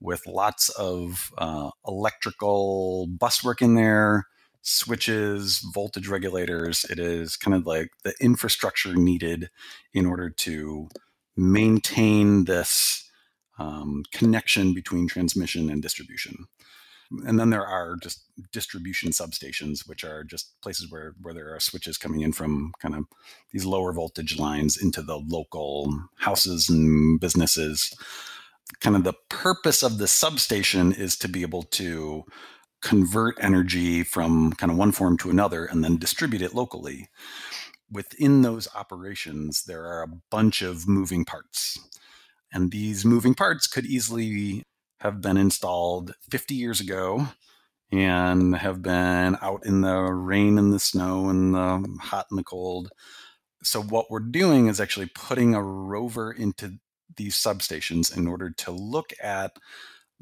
with 0.00 0.26
lots 0.26 0.68
of 0.70 1.32
uh, 1.38 1.70
electrical 1.86 3.08
buswork 3.18 3.62
in 3.62 3.74
there, 3.76 4.26
switches, 4.62 5.64
voltage 5.72 6.08
regulators. 6.08 6.84
It 6.84 6.98
is 6.98 7.36
kind 7.36 7.54
of 7.54 7.66
like 7.66 7.90
the 8.04 8.14
infrastructure 8.20 8.94
needed 8.94 9.50
in 9.94 10.06
order 10.06 10.28
to 10.30 10.88
maintain 11.36 12.44
this 12.44 13.08
um, 13.58 14.04
connection 14.12 14.74
between 14.74 15.08
transmission 15.08 15.70
and 15.70 15.82
distribution. 15.82 16.46
And 17.26 17.38
then 17.38 17.50
there 17.50 17.66
are 17.66 17.96
just 17.96 18.24
distribution 18.52 19.10
substations, 19.10 19.88
which 19.88 20.04
are 20.04 20.24
just 20.24 20.60
places 20.62 20.90
where, 20.90 21.14
where 21.20 21.34
there 21.34 21.54
are 21.54 21.60
switches 21.60 21.98
coming 21.98 22.22
in 22.22 22.32
from 22.32 22.72
kind 22.80 22.94
of 22.94 23.04
these 23.50 23.64
lower 23.64 23.92
voltage 23.92 24.38
lines 24.38 24.76
into 24.76 25.02
the 25.02 25.18
local 25.18 25.92
houses 26.16 26.68
and 26.68 27.20
businesses. 27.20 27.92
Kind 28.80 28.96
of 28.96 29.04
the 29.04 29.14
purpose 29.28 29.82
of 29.82 29.98
the 29.98 30.08
substation 30.08 30.92
is 30.92 31.16
to 31.18 31.28
be 31.28 31.42
able 31.42 31.64
to 31.64 32.24
convert 32.80 33.42
energy 33.42 34.02
from 34.02 34.52
kind 34.54 34.72
of 34.72 34.78
one 34.78 34.92
form 34.92 35.16
to 35.18 35.30
another 35.30 35.64
and 35.64 35.84
then 35.84 35.96
distribute 35.98 36.42
it 36.42 36.54
locally. 36.54 37.08
Within 37.90 38.42
those 38.42 38.68
operations, 38.74 39.64
there 39.64 39.84
are 39.84 40.02
a 40.02 40.16
bunch 40.30 40.62
of 40.62 40.88
moving 40.88 41.24
parts. 41.24 41.78
And 42.52 42.70
these 42.70 43.04
moving 43.04 43.34
parts 43.34 43.66
could 43.66 43.86
easily 43.86 44.64
have 45.02 45.20
been 45.20 45.36
installed 45.36 46.14
50 46.30 46.54
years 46.54 46.80
ago 46.80 47.26
and 47.90 48.56
have 48.56 48.82
been 48.82 49.36
out 49.42 49.66
in 49.66 49.82
the 49.82 49.94
rain 49.94 50.58
and 50.58 50.72
the 50.72 50.78
snow 50.78 51.28
and 51.28 51.54
the 51.54 51.98
hot 52.00 52.26
and 52.30 52.38
the 52.38 52.44
cold. 52.44 52.90
So, 53.62 53.82
what 53.82 54.10
we're 54.10 54.20
doing 54.20 54.68
is 54.68 54.80
actually 54.80 55.10
putting 55.14 55.54
a 55.54 55.62
rover 55.62 56.32
into 56.32 56.78
these 57.16 57.36
substations 57.36 58.16
in 58.16 58.26
order 58.26 58.50
to 58.50 58.70
look 58.70 59.12
at 59.22 59.52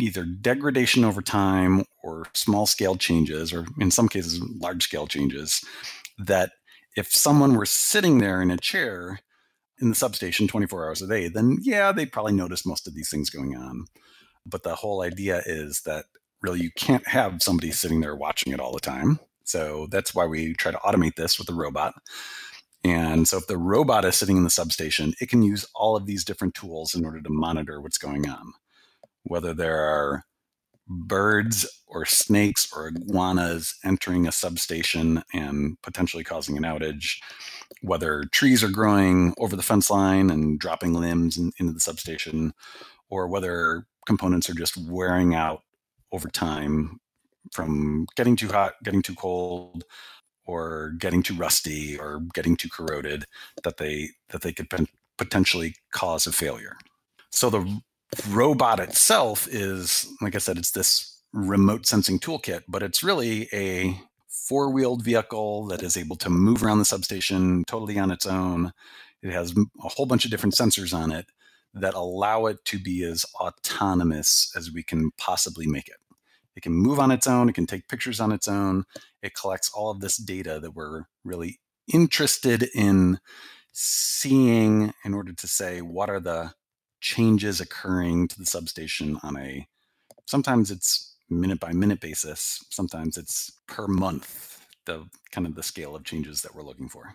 either 0.00 0.25
degradation 0.25 1.04
over 1.04 1.22
time 1.22 1.84
or 2.02 2.25
small 2.34 2.66
scale 2.66 2.96
changes, 2.96 3.52
or 3.52 3.66
in 3.78 3.90
some 3.90 4.08
cases, 4.08 4.40
large 4.60 4.84
scale 4.84 5.06
changes, 5.06 5.62
that 6.18 6.52
if 6.96 7.12
someone 7.12 7.54
were 7.54 7.66
sitting 7.66 8.18
there 8.18 8.42
in 8.42 8.50
a 8.50 8.56
chair 8.56 9.20
in 9.80 9.90
the 9.90 9.94
substation 9.94 10.49
24 10.49 10.87
hours 10.87 11.02
a 11.02 11.06
day, 11.06 11.28
then 11.28 11.58
yeah, 11.60 11.92
they'd 11.92 12.12
probably 12.12 12.32
notice 12.32 12.66
most 12.66 12.87
of 12.87 12.94
these 12.94 13.10
things 13.10 13.30
going 13.30 13.56
on. 13.56 13.87
But 14.47 14.62
the 14.62 14.75
whole 14.75 15.02
idea 15.02 15.42
is 15.47 15.82
that 15.82 16.06
really 16.42 16.61
you 16.61 16.70
can't 16.76 17.06
have 17.06 17.42
somebody 17.42 17.70
sitting 17.70 18.00
there 18.00 18.16
watching 18.16 18.52
it 18.52 18.61
all 18.61 18.73
the 18.73 18.80
time. 18.80 19.20
So 19.44 19.88
that's 19.90 20.14
why 20.14 20.26
we 20.26 20.54
try 20.54 20.73
to 20.73 20.78
automate 20.78 21.16
this 21.16 21.38
with 21.38 21.47
the 21.47 21.54
robot. 21.54 21.94
And 22.82 23.28
so 23.28 23.37
if 23.37 23.47
the 23.47 23.59
robot 23.59 24.04
is 24.04 24.16
sitting 24.16 24.38
in 24.38 24.44
the 24.44 24.50
substation, 24.50 25.12
it 25.20 25.28
can 25.28 25.42
use 25.42 25.66
all 25.75 25.97
of 25.97 26.06
these 26.06 26.25
different 26.25 26.54
tools 26.54 26.94
in 26.94 27.04
order 27.04 27.20
to 27.20 27.30
monitor 27.30 27.80
what's 27.80 27.99
going 27.99 28.28
on 28.28 28.54
whether 29.25 29.54
there 29.54 29.80
are 29.80 30.25
birds 30.88 31.66
or 31.87 32.04
snakes 32.04 32.68
or 32.75 32.88
iguanas 32.88 33.76
entering 33.85 34.26
a 34.26 34.32
substation 34.32 35.23
and 35.32 35.80
potentially 35.82 36.25
causing 36.25 36.56
an 36.56 36.64
outage, 36.64 37.18
whether 37.82 38.25
trees 38.32 38.64
are 38.64 38.70
growing 38.70 39.32
over 39.38 39.54
the 39.54 39.62
fence 39.62 39.90
line 39.90 40.30
and 40.30 40.59
dropping 40.59 40.92
limbs 40.92 41.37
in, 41.37 41.52
into 41.59 41.73
the 41.73 41.80
substation, 41.80 42.52
or 43.09 43.28
whether 43.28 43.87
components 44.07 44.49
are 44.49 44.54
just 44.54 44.76
wearing 44.76 45.35
out 45.35 45.62
over 46.12 46.28
time 46.28 47.00
from 47.52 48.07
getting 48.16 48.37
too 48.37 48.49
hot, 48.49 48.75
getting 48.83 49.02
too 49.02 49.14
cold, 49.14 49.85
or 50.45 50.95
getting 50.99 51.23
too 51.23 51.35
rusty 51.35 51.97
or 51.97 52.21
getting 52.35 52.57
too 52.57 52.69
corroded 52.69 53.25
that 53.62 53.76
they 53.76 54.09
that 54.30 54.42
they 54.42 54.52
could 54.52 54.69
potentially 55.16 55.75
cause 55.92 56.26
a 56.26 56.33
failure. 56.33 56.76
So 57.30 57.50
the 57.50 57.83
robot 58.28 58.80
itself 58.80 59.47
is 59.49 60.09
like 60.21 60.35
I 60.35 60.38
said 60.38 60.59
it's 60.59 60.73
this 60.73 61.23
remote 61.33 61.87
sensing 61.87 62.19
toolkit, 62.19 62.62
but 62.66 62.83
it's 62.83 63.04
really 63.04 63.49
a 63.52 63.97
four-wheeled 64.28 65.04
vehicle 65.04 65.66
that 65.66 65.83
is 65.83 65.97
able 65.97 66.16
to 66.16 66.30
move 66.30 66.64
around 66.64 66.78
the 66.78 66.85
substation 66.85 67.62
totally 67.66 67.99
on 67.99 68.11
its 68.11 68.26
own. 68.26 68.73
It 69.23 69.33
has 69.33 69.54
a 69.85 69.88
whole 69.88 70.07
bunch 70.07 70.25
of 70.25 70.33
different 70.33 70.54
sensors 70.54 70.92
on 70.92 71.12
it 71.12 71.26
that 71.74 71.94
allow 71.94 72.46
it 72.46 72.64
to 72.66 72.78
be 72.78 73.04
as 73.04 73.24
autonomous 73.34 74.52
as 74.56 74.72
we 74.72 74.82
can 74.82 75.10
possibly 75.16 75.66
make 75.66 75.88
it. 75.88 75.96
It 76.56 76.62
can 76.62 76.72
move 76.72 76.98
on 76.98 77.10
its 77.10 77.26
own, 77.26 77.48
it 77.48 77.54
can 77.54 77.66
take 77.66 77.88
pictures 77.88 78.20
on 78.20 78.32
its 78.32 78.48
own. 78.48 78.84
It 79.22 79.34
collects 79.34 79.70
all 79.72 79.90
of 79.90 80.00
this 80.00 80.16
data 80.16 80.58
that 80.60 80.74
we're 80.74 81.04
really 81.24 81.60
interested 81.92 82.68
in 82.74 83.18
seeing 83.72 84.92
in 85.04 85.14
order 85.14 85.32
to 85.32 85.46
say 85.46 85.80
what 85.80 86.10
are 86.10 86.20
the 86.20 86.54
changes 87.00 87.60
occurring 87.60 88.28
to 88.28 88.38
the 88.38 88.46
substation 88.46 89.18
on 89.22 89.36
a 89.38 89.66
sometimes 90.26 90.70
it's 90.70 91.16
minute 91.30 91.60
by 91.60 91.72
minute 91.72 92.00
basis, 92.00 92.64
sometimes 92.70 93.16
it's 93.16 93.52
per 93.66 93.86
month, 93.86 94.66
the 94.84 95.06
kind 95.30 95.46
of 95.46 95.54
the 95.54 95.62
scale 95.62 95.94
of 95.94 96.04
changes 96.04 96.42
that 96.42 96.54
we're 96.54 96.62
looking 96.62 96.88
for. 96.88 97.14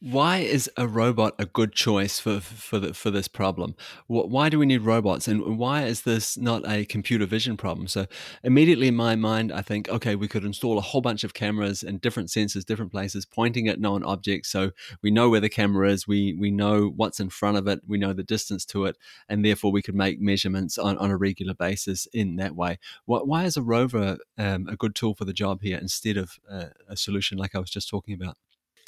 Why 0.00 0.38
is 0.38 0.70
a 0.76 0.86
robot 0.86 1.34
a 1.40 1.44
good 1.44 1.72
choice 1.72 2.20
for 2.20 2.38
for 2.38 2.78
the, 2.78 2.94
for 2.94 3.10
this 3.10 3.26
problem? 3.26 3.74
Why 4.06 4.48
do 4.48 4.56
we 4.56 4.64
need 4.64 4.82
robots, 4.82 5.26
and 5.26 5.58
why 5.58 5.86
is 5.86 6.02
this 6.02 6.38
not 6.38 6.62
a 6.68 6.84
computer 6.84 7.26
vision 7.26 7.56
problem? 7.56 7.88
So 7.88 8.06
immediately 8.44 8.86
in 8.86 8.94
my 8.94 9.16
mind, 9.16 9.50
I 9.50 9.60
think, 9.60 9.88
okay, 9.88 10.14
we 10.14 10.28
could 10.28 10.44
install 10.44 10.78
a 10.78 10.82
whole 10.82 11.00
bunch 11.00 11.24
of 11.24 11.34
cameras 11.34 11.82
and 11.82 12.00
different 12.00 12.28
sensors, 12.28 12.64
different 12.64 12.92
places, 12.92 13.26
pointing 13.26 13.66
at 13.66 13.80
known 13.80 14.04
objects, 14.04 14.50
so 14.50 14.70
we 15.02 15.10
know 15.10 15.28
where 15.30 15.40
the 15.40 15.48
camera 15.48 15.90
is, 15.90 16.06
we 16.06 16.32
we 16.34 16.52
know 16.52 16.92
what's 16.94 17.18
in 17.18 17.28
front 17.28 17.58
of 17.58 17.66
it, 17.66 17.80
we 17.84 17.98
know 17.98 18.12
the 18.12 18.22
distance 18.22 18.64
to 18.66 18.84
it, 18.84 18.96
and 19.28 19.44
therefore 19.44 19.72
we 19.72 19.82
could 19.82 19.96
make 19.96 20.20
measurements 20.20 20.78
on, 20.78 20.96
on 20.98 21.10
a 21.10 21.16
regular 21.16 21.54
basis 21.54 22.06
in 22.12 22.36
that 22.36 22.54
way. 22.54 22.78
Why 23.06 23.46
is 23.46 23.56
a 23.56 23.62
rover 23.62 24.18
um, 24.38 24.68
a 24.68 24.76
good 24.76 24.94
tool 24.94 25.16
for 25.16 25.24
the 25.24 25.32
job 25.32 25.62
here 25.62 25.78
instead 25.78 26.16
of 26.16 26.38
uh, 26.48 26.66
a 26.88 26.96
solution 26.96 27.36
like 27.36 27.56
I 27.56 27.58
was 27.58 27.70
just 27.70 27.88
talking 27.88 28.14
about? 28.14 28.36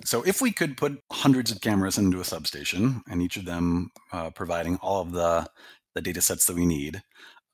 So 0.05 0.23
if 0.23 0.41
we 0.41 0.53
could 0.53 0.77
put 0.77 1.03
hundreds 1.13 1.51
of 1.51 1.61
cameras 1.61 1.99
into 1.99 2.21
a 2.21 2.25
substation, 2.25 3.03
and 3.09 3.21
each 3.23 3.37
of 3.37 3.45
them 3.45 3.91
uh, 4.13 4.31
providing 4.31 4.77
all 4.77 5.03
of 5.03 5.13
the 5.13 5.47
the 5.95 6.01
data 6.01 6.21
sets 6.21 6.47
that 6.47 6.55
we 6.55 6.67
need, 6.67 7.03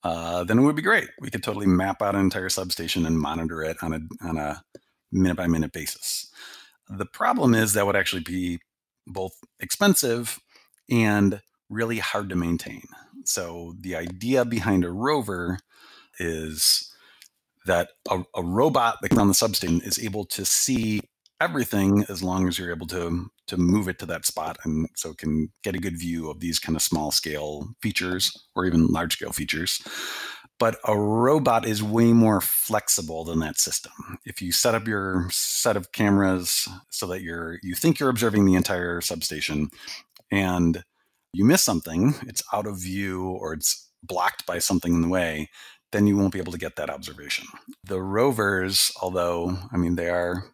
uh, 0.04 0.44
then 0.44 0.58
it 0.58 0.62
would 0.62 0.76
be 0.76 0.82
great. 0.82 1.08
We 1.20 1.30
could 1.30 1.42
totally 1.42 1.66
map 1.66 2.02
out 2.02 2.14
an 2.14 2.20
entire 2.20 2.50
substation 2.50 3.06
and 3.06 3.18
monitor 3.18 3.62
it 3.62 3.78
on 3.82 3.92
a 3.92 4.26
on 4.26 4.36
a 4.36 4.62
minute 5.10 5.36
by 5.36 5.46
minute 5.46 5.72
basis. 5.72 6.30
The 6.88 7.06
problem 7.06 7.54
is 7.54 7.72
that 7.72 7.86
would 7.86 7.96
actually 7.96 8.22
be 8.22 8.60
both 9.06 9.32
expensive 9.60 10.38
and 10.90 11.40
really 11.68 11.98
hard 11.98 12.28
to 12.28 12.36
maintain. 12.36 12.82
So 13.24 13.74
the 13.80 13.96
idea 13.96 14.44
behind 14.44 14.84
a 14.84 14.90
rover 14.90 15.58
is 16.18 16.92
that 17.64 17.90
a, 18.08 18.22
a 18.34 18.42
robot 18.42 18.98
that 19.02 19.08
can 19.08 19.18
run 19.18 19.28
the 19.28 19.34
substation 19.34 19.80
is 19.80 19.98
able 19.98 20.24
to 20.26 20.44
see 20.44 21.00
everything 21.40 22.05
as 22.09 22.23
long 22.23 22.49
as 22.49 22.59
you're 22.59 22.71
able 22.71 22.87
to 22.87 23.31
to 23.47 23.57
move 23.57 23.88
it 23.88 23.99
to 23.99 24.07
that 24.07 24.25
spot 24.25 24.59
and 24.64 24.88
so 24.97 25.12
can 25.12 25.50
get 25.62 25.75
a 25.75 25.78
good 25.78 25.99
view 25.99 26.31
of 26.31 26.40
these 26.40 26.59
kind 26.59 26.75
of 26.75 26.83
small 26.83 27.11
scale 27.11 27.69
features 27.81 28.47
or 28.55 28.64
even 28.64 28.87
large 28.88 29.14
scale 29.14 29.33
features. 29.33 29.81
But 30.59 30.78
a 30.85 30.99
robot 30.99 31.66
is 31.66 31.83
way 31.83 32.12
more 32.12 32.40
flexible 32.40 33.25
than 33.25 33.40
that 33.40 33.59
system. 33.59 33.93
If 34.25 34.40
you 34.40 34.52
set 34.52 34.75
up 34.75 34.88
your 34.88 35.28
set 35.31 35.76
of 35.76 35.93
cameras 35.93 36.66
so 36.90 37.07
that 37.09 37.23
you're 37.23 37.59
you 37.62 37.75
think 37.75 37.99
you're 37.99 38.09
observing 38.09 38.47
the 38.47 38.55
entire 38.55 39.00
substation 39.00 39.69
and 40.33 40.83
you 41.33 41.45
miss 41.45 41.62
something 41.62 42.14
it's 42.23 42.43
out 42.52 42.66
of 42.66 42.81
view 42.81 43.28
or 43.28 43.52
it's 43.52 43.90
blocked 44.02 44.47
by 44.47 44.59
something 44.59 44.95
in 44.95 45.02
the 45.02 45.09
way 45.09 45.50
then 45.93 46.07
you 46.07 46.16
won't 46.16 46.33
be 46.33 46.40
able 46.40 46.52
to 46.52 46.59
get 46.59 46.76
that 46.76 46.90
observation. 46.90 47.47
The 47.85 48.00
rovers 48.00 48.90
although 49.02 49.59
i 49.73 49.76
mean 49.76 49.97
they 49.97 50.09
are 50.09 50.45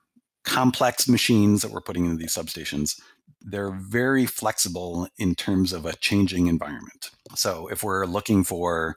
complex 0.45 1.09
machines 1.09 1.63
that 1.63 1.71
we're 1.71 1.81
putting 1.81 2.05
into 2.05 2.17
these 2.17 2.35
substations, 2.35 3.01
they're 3.41 3.71
very 3.73 4.27
flexible 4.27 5.09
in 5.19 5.35
terms 5.35 5.73
of 5.73 5.85
a 5.85 5.95
changing 5.97 6.47
environment. 6.47 7.11
So 7.35 7.69
if 7.69 7.83
we're 7.83 8.07
looking 8.07 8.45
for 8.45 8.97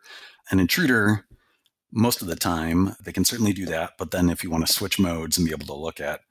an 0.52 0.60
intruder, 0.60 1.26
most 1.92 2.22
of 2.22 2.28
the 2.28 2.36
time 2.36 2.96
they 3.04 3.12
can 3.12 3.26
certainly 3.26 3.54
do 3.54 3.66
that. 3.68 3.94
But 3.98 4.12
then 4.12 4.30
if 4.30 4.44
you 4.44 4.50
want 4.50 4.66
to 4.68 4.74
switch 4.74 5.00
modes 5.00 5.38
and 5.38 5.46
be 5.46 5.54
able 5.54 5.68
to 5.68 5.74
look 5.74 6.00
at 6.00 6.22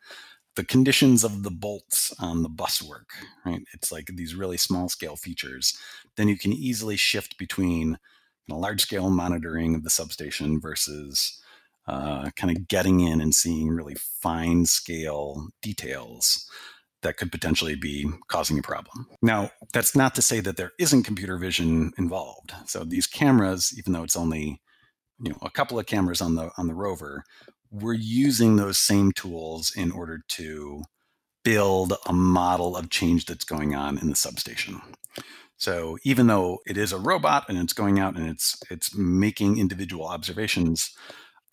the 0.57 0.65
conditions 0.65 1.25
of 1.25 1.43
the 1.43 1.51
bolts 1.51 2.15
on 2.21 2.43
the 2.43 2.49
bus 2.49 2.81
work, 2.81 3.11
right? 3.45 3.63
It's 3.73 3.91
like 3.91 4.07
these 4.07 4.37
really 4.37 4.57
small 4.57 4.89
scale 4.89 5.17
features. 5.17 5.77
Then 6.17 6.29
you 6.29 6.39
can 6.39 6.53
easily 6.53 6.97
shift 6.97 7.39
between 7.39 7.99
know, 8.49 8.59
large 8.59 8.83
scale 8.83 9.11
monitoring 9.11 9.75
of 9.75 9.83
the 9.83 9.91
substation 9.91 10.61
versus 10.61 11.41
uh, 11.87 12.31
kind 12.37 12.57
of 12.57 12.69
getting 12.69 13.01
in 13.01 13.21
and 13.21 13.35
seeing 13.35 13.69
really 13.69 13.95
fine 13.95 14.67
scale 14.67 15.49
details 15.63 16.49
that 17.03 17.19
could 17.19 17.31
potentially 17.31 17.77
be 17.77 18.09
causing 18.29 18.59
a 18.59 18.63
problem. 18.63 19.07
Now, 19.21 19.51
that's 19.73 19.95
not 19.95 20.15
to 20.15 20.23
say 20.23 20.41
that 20.41 20.57
there 20.57 20.73
isn't 20.79 21.03
computer 21.03 21.37
vision 21.37 21.93
involved. 21.99 22.53
So 22.67 22.83
these 22.85 23.07
cameras, 23.07 23.75
even 23.77 23.93
though 23.93 24.03
it's 24.03 24.17
only 24.17 24.61
you 25.21 25.31
know 25.31 25.39
a 25.43 25.51
couple 25.51 25.79
of 25.79 25.87
cameras 25.87 26.21
on 26.21 26.35
the 26.35 26.51
on 26.57 26.67
the 26.67 26.75
rover, 26.75 27.25
we're 27.71 27.93
using 27.93 28.57
those 28.57 28.79
same 28.79 29.13
tools 29.13 29.73
in 29.77 29.93
order 29.93 30.23
to 30.29 30.83
build 31.45 31.93
a 32.07 32.13
model 32.13 32.77
of 32.77 32.91
change 32.91 33.27
that's 33.27 33.45
going 33.45 33.75
on 33.75 33.99
in 33.99 34.09
the 34.09 34.17
substation. 34.17 34.81
So 35.57 35.99
even 36.03 36.27
though 36.27 36.59
it 36.67 36.77
is 36.77 36.93
a 36.93 36.99
robot 36.99 37.45
and 37.49 37.59
it's 37.59 37.73
going 37.73 37.99
out 37.99 38.17
and 38.17 38.29
it's 38.29 38.57
it's 38.71 38.97
making 38.97 39.59
individual 39.59 40.07
observations, 40.07 40.91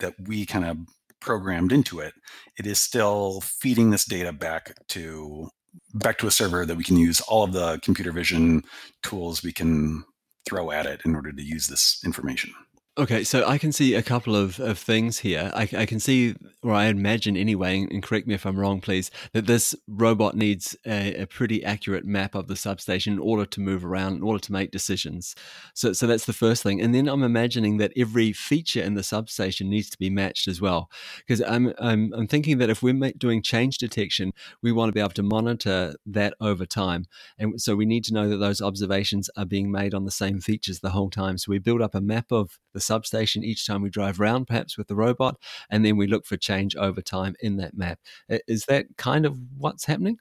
that 0.02 0.14
we 0.26 0.44
kind 0.44 0.66
of 0.66 0.76
programmed 1.20 1.72
into 1.72 2.00
it, 2.00 2.12
it 2.58 2.66
is 2.66 2.78
still 2.78 3.40
feeding 3.40 3.90
this 3.90 4.04
data 4.04 4.32
back 4.32 4.74
to 4.88 5.48
back 5.94 6.18
to 6.18 6.26
a 6.26 6.30
server 6.30 6.66
that 6.66 6.76
we 6.76 6.84
can 6.84 6.98
use 6.98 7.20
all 7.22 7.44
of 7.44 7.54
the 7.54 7.78
computer 7.82 8.12
vision 8.12 8.62
tools 9.02 9.42
we 9.42 9.52
can 9.52 10.04
throw 10.46 10.70
at 10.70 10.84
it 10.84 11.00
in 11.06 11.14
order 11.14 11.32
to 11.32 11.42
use 11.42 11.66
this 11.68 12.00
information. 12.04 12.52
Okay, 12.98 13.24
so 13.24 13.46
I 13.46 13.56
can 13.56 13.72
see 13.72 13.94
a 13.94 14.02
couple 14.02 14.36
of, 14.36 14.60
of 14.60 14.78
things 14.78 15.20
here. 15.20 15.50
I, 15.54 15.62
I 15.74 15.86
can 15.86 15.98
see, 15.98 16.34
or 16.62 16.74
I 16.74 16.88
imagine 16.88 17.38
anyway, 17.38 17.86
and 17.90 18.02
correct 18.02 18.26
me 18.26 18.34
if 18.34 18.44
I'm 18.44 18.60
wrong, 18.60 18.82
please, 18.82 19.10
that 19.32 19.46
this 19.46 19.74
robot 19.88 20.36
needs 20.36 20.76
a, 20.86 21.22
a, 21.22 21.26
pretty 21.26 21.64
accurate 21.64 22.04
map 22.04 22.34
of 22.34 22.48
the 22.48 22.54
substation 22.54 23.14
in 23.14 23.18
order 23.18 23.46
to 23.46 23.62
move 23.62 23.82
around, 23.82 24.16
in 24.16 24.22
order 24.22 24.40
to 24.40 24.52
make 24.52 24.72
decisions. 24.72 25.34
So, 25.72 25.94
so 25.94 26.06
that's 26.06 26.26
the 26.26 26.34
first 26.34 26.62
thing. 26.62 26.82
And 26.82 26.94
then 26.94 27.08
I'm 27.08 27.22
imagining 27.22 27.78
that 27.78 27.94
every 27.96 28.30
feature 28.34 28.82
in 28.82 28.92
the 28.92 29.02
substation 29.02 29.70
needs 29.70 29.88
to 29.88 29.98
be 29.98 30.10
matched 30.10 30.46
as 30.46 30.60
well. 30.60 30.90
Because 31.16 31.40
I'm, 31.40 31.72
I'm, 31.78 32.12
I'm 32.12 32.26
thinking 32.26 32.58
that 32.58 32.68
if 32.68 32.82
we're 32.82 33.12
doing 33.16 33.40
change 33.40 33.78
detection, 33.78 34.34
we 34.62 34.70
want 34.70 34.90
to 34.90 34.92
be 34.92 35.00
able 35.00 35.12
to 35.12 35.22
monitor 35.22 35.94
that 36.04 36.34
over 36.42 36.66
time. 36.66 37.06
And 37.38 37.58
so 37.58 37.74
we 37.74 37.86
need 37.86 38.04
to 38.04 38.12
know 38.12 38.28
that 38.28 38.36
those 38.36 38.60
observations 38.60 39.30
are 39.34 39.46
being 39.46 39.72
made 39.72 39.94
on 39.94 40.04
the 40.04 40.10
same 40.10 40.42
features 40.42 40.80
the 40.80 40.90
whole 40.90 41.08
time. 41.08 41.38
So 41.38 41.48
we 41.48 41.58
build 41.58 41.80
up 41.80 41.94
a 41.94 42.02
map 42.02 42.30
of 42.30 42.58
the 42.74 42.81
substation 42.82 43.42
each 43.44 43.66
time 43.66 43.82
we 43.82 43.90
drive 43.90 44.20
around, 44.20 44.46
perhaps 44.46 44.76
with 44.76 44.88
the 44.88 44.94
robot, 44.94 45.36
and 45.70 45.84
then 45.84 45.96
we 45.96 46.06
look 46.06 46.26
for 46.26 46.36
change 46.36 46.76
over 46.76 47.00
time 47.00 47.34
in 47.40 47.56
that 47.56 47.76
map. 47.76 47.98
Is 48.46 48.66
that 48.66 48.86
kind 48.98 49.24
of 49.24 49.38
what's 49.56 49.86
happening? 49.86 50.18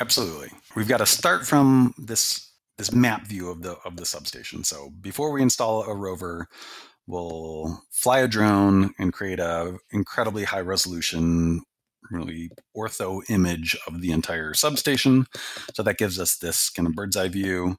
Absolutely. 0.00 0.50
We've 0.74 0.88
got 0.88 0.98
to 0.98 1.06
start 1.06 1.46
from 1.46 1.94
this 1.98 2.50
this 2.78 2.92
map 2.92 3.26
view 3.26 3.50
of 3.50 3.62
the 3.62 3.76
of 3.84 3.96
the 3.96 4.06
substation. 4.06 4.64
So 4.64 4.90
before 5.00 5.32
we 5.32 5.42
install 5.42 5.82
a 5.84 5.94
rover, 5.94 6.48
we'll 7.06 7.82
fly 7.90 8.20
a 8.20 8.28
drone 8.28 8.92
and 8.98 9.12
create 9.12 9.40
a 9.40 9.78
incredibly 9.90 10.44
high 10.44 10.60
resolution 10.60 11.62
really 12.10 12.50
ortho 12.76 13.22
image 13.28 13.76
of 13.86 14.00
the 14.00 14.12
entire 14.12 14.54
substation. 14.54 15.26
So 15.74 15.82
that 15.82 15.98
gives 15.98 16.20
us 16.20 16.36
this 16.36 16.70
kind 16.70 16.86
of 16.86 16.94
bird's 16.94 17.16
eye 17.16 17.28
view. 17.28 17.76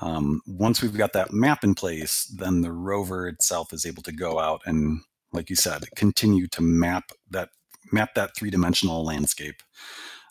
Um, 0.00 0.40
once 0.46 0.82
we've 0.82 0.96
got 0.96 1.12
that 1.12 1.32
map 1.32 1.64
in 1.64 1.74
place, 1.74 2.24
then 2.36 2.60
the 2.60 2.72
rover 2.72 3.28
itself 3.28 3.72
is 3.72 3.84
able 3.86 4.02
to 4.02 4.12
go 4.12 4.38
out 4.38 4.62
and, 4.66 5.00
like 5.32 5.50
you 5.50 5.56
said, 5.56 5.84
continue 5.96 6.46
to 6.48 6.62
map 6.62 7.10
that 7.30 7.50
map 7.92 8.14
that 8.14 8.36
three 8.36 8.50
dimensional 8.50 9.04
landscape. 9.04 9.62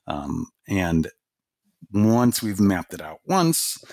Um, 0.08 0.48
and 0.68 1.10
once 1.92 2.42
we've 2.42 2.60
mapped 2.60 2.94
it 2.94 3.02
out 3.02 3.20
once, 3.26 3.84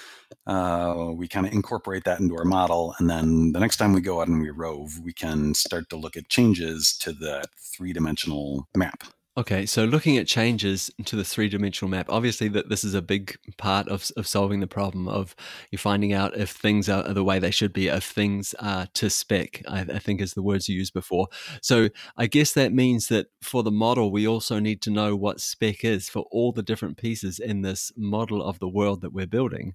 uh, 0.46 1.12
we 1.14 1.28
kind 1.28 1.46
of 1.46 1.52
incorporate 1.52 2.04
that 2.04 2.20
into 2.20 2.36
our 2.36 2.44
model. 2.44 2.94
And 2.98 3.08
then 3.08 3.52
the 3.52 3.60
next 3.60 3.76
time 3.76 3.92
we 3.92 4.00
go 4.00 4.20
out 4.20 4.28
and 4.28 4.40
we 4.40 4.50
rove, 4.50 4.98
we 5.00 5.12
can 5.12 5.54
start 5.54 5.88
to 5.90 5.96
look 5.96 6.16
at 6.16 6.28
changes 6.28 6.96
to 6.98 7.12
that 7.14 7.46
three 7.58 7.92
dimensional 7.92 8.68
map. 8.76 9.04
Okay, 9.36 9.66
so 9.66 9.84
looking 9.84 10.16
at 10.16 10.28
changes 10.28 10.92
to 11.06 11.16
the 11.16 11.24
three 11.24 11.48
dimensional 11.48 11.90
map, 11.90 12.06
obviously 12.08 12.46
that 12.48 12.68
this 12.68 12.84
is 12.84 12.94
a 12.94 13.02
big 13.02 13.36
part 13.58 13.88
of, 13.88 14.08
of 14.16 14.28
solving 14.28 14.60
the 14.60 14.68
problem 14.68 15.08
of 15.08 15.34
you 15.72 15.78
finding 15.78 16.12
out 16.12 16.36
if 16.36 16.50
things 16.50 16.88
are 16.88 17.12
the 17.12 17.24
way 17.24 17.40
they 17.40 17.50
should 17.50 17.72
be, 17.72 17.88
if 17.88 18.04
things 18.04 18.54
are 18.60 18.86
to 18.94 19.10
spec, 19.10 19.60
I, 19.66 19.80
I 19.80 19.98
think 19.98 20.20
is 20.20 20.34
the 20.34 20.42
words 20.42 20.68
you 20.68 20.76
used 20.76 20.94
before. 20.94 21.26
So 21.62 21.88
I 22.16 22.28
guess 22.28 22.52
that 22.52 22.72
means 22.72 23.08
that 23.08 23.26
for 23.42 23.64
the 23.64 23.72
model, 23.72 24.12
we 24.12 24.24
also 24.28 24.60
need 24.60 24.80
to 24.82 24.90
know 24.90 25.16
what 25.16 25.40
spec 25.40 25.84
is 25.84 26.08
for 26.08 26.26
all 26.30 26.52
the 26.52 26.62
different 26.62 26.96
pieces 26.96 27.40
in 27.40 27.62
this 27.62 27.90
model 27.96 28.40
of 28.40 28.60
the 28.60 28.68
world 28.68 29.00
that 29.00 29.12
we're 29.12 29.26
building. 29.26 29.74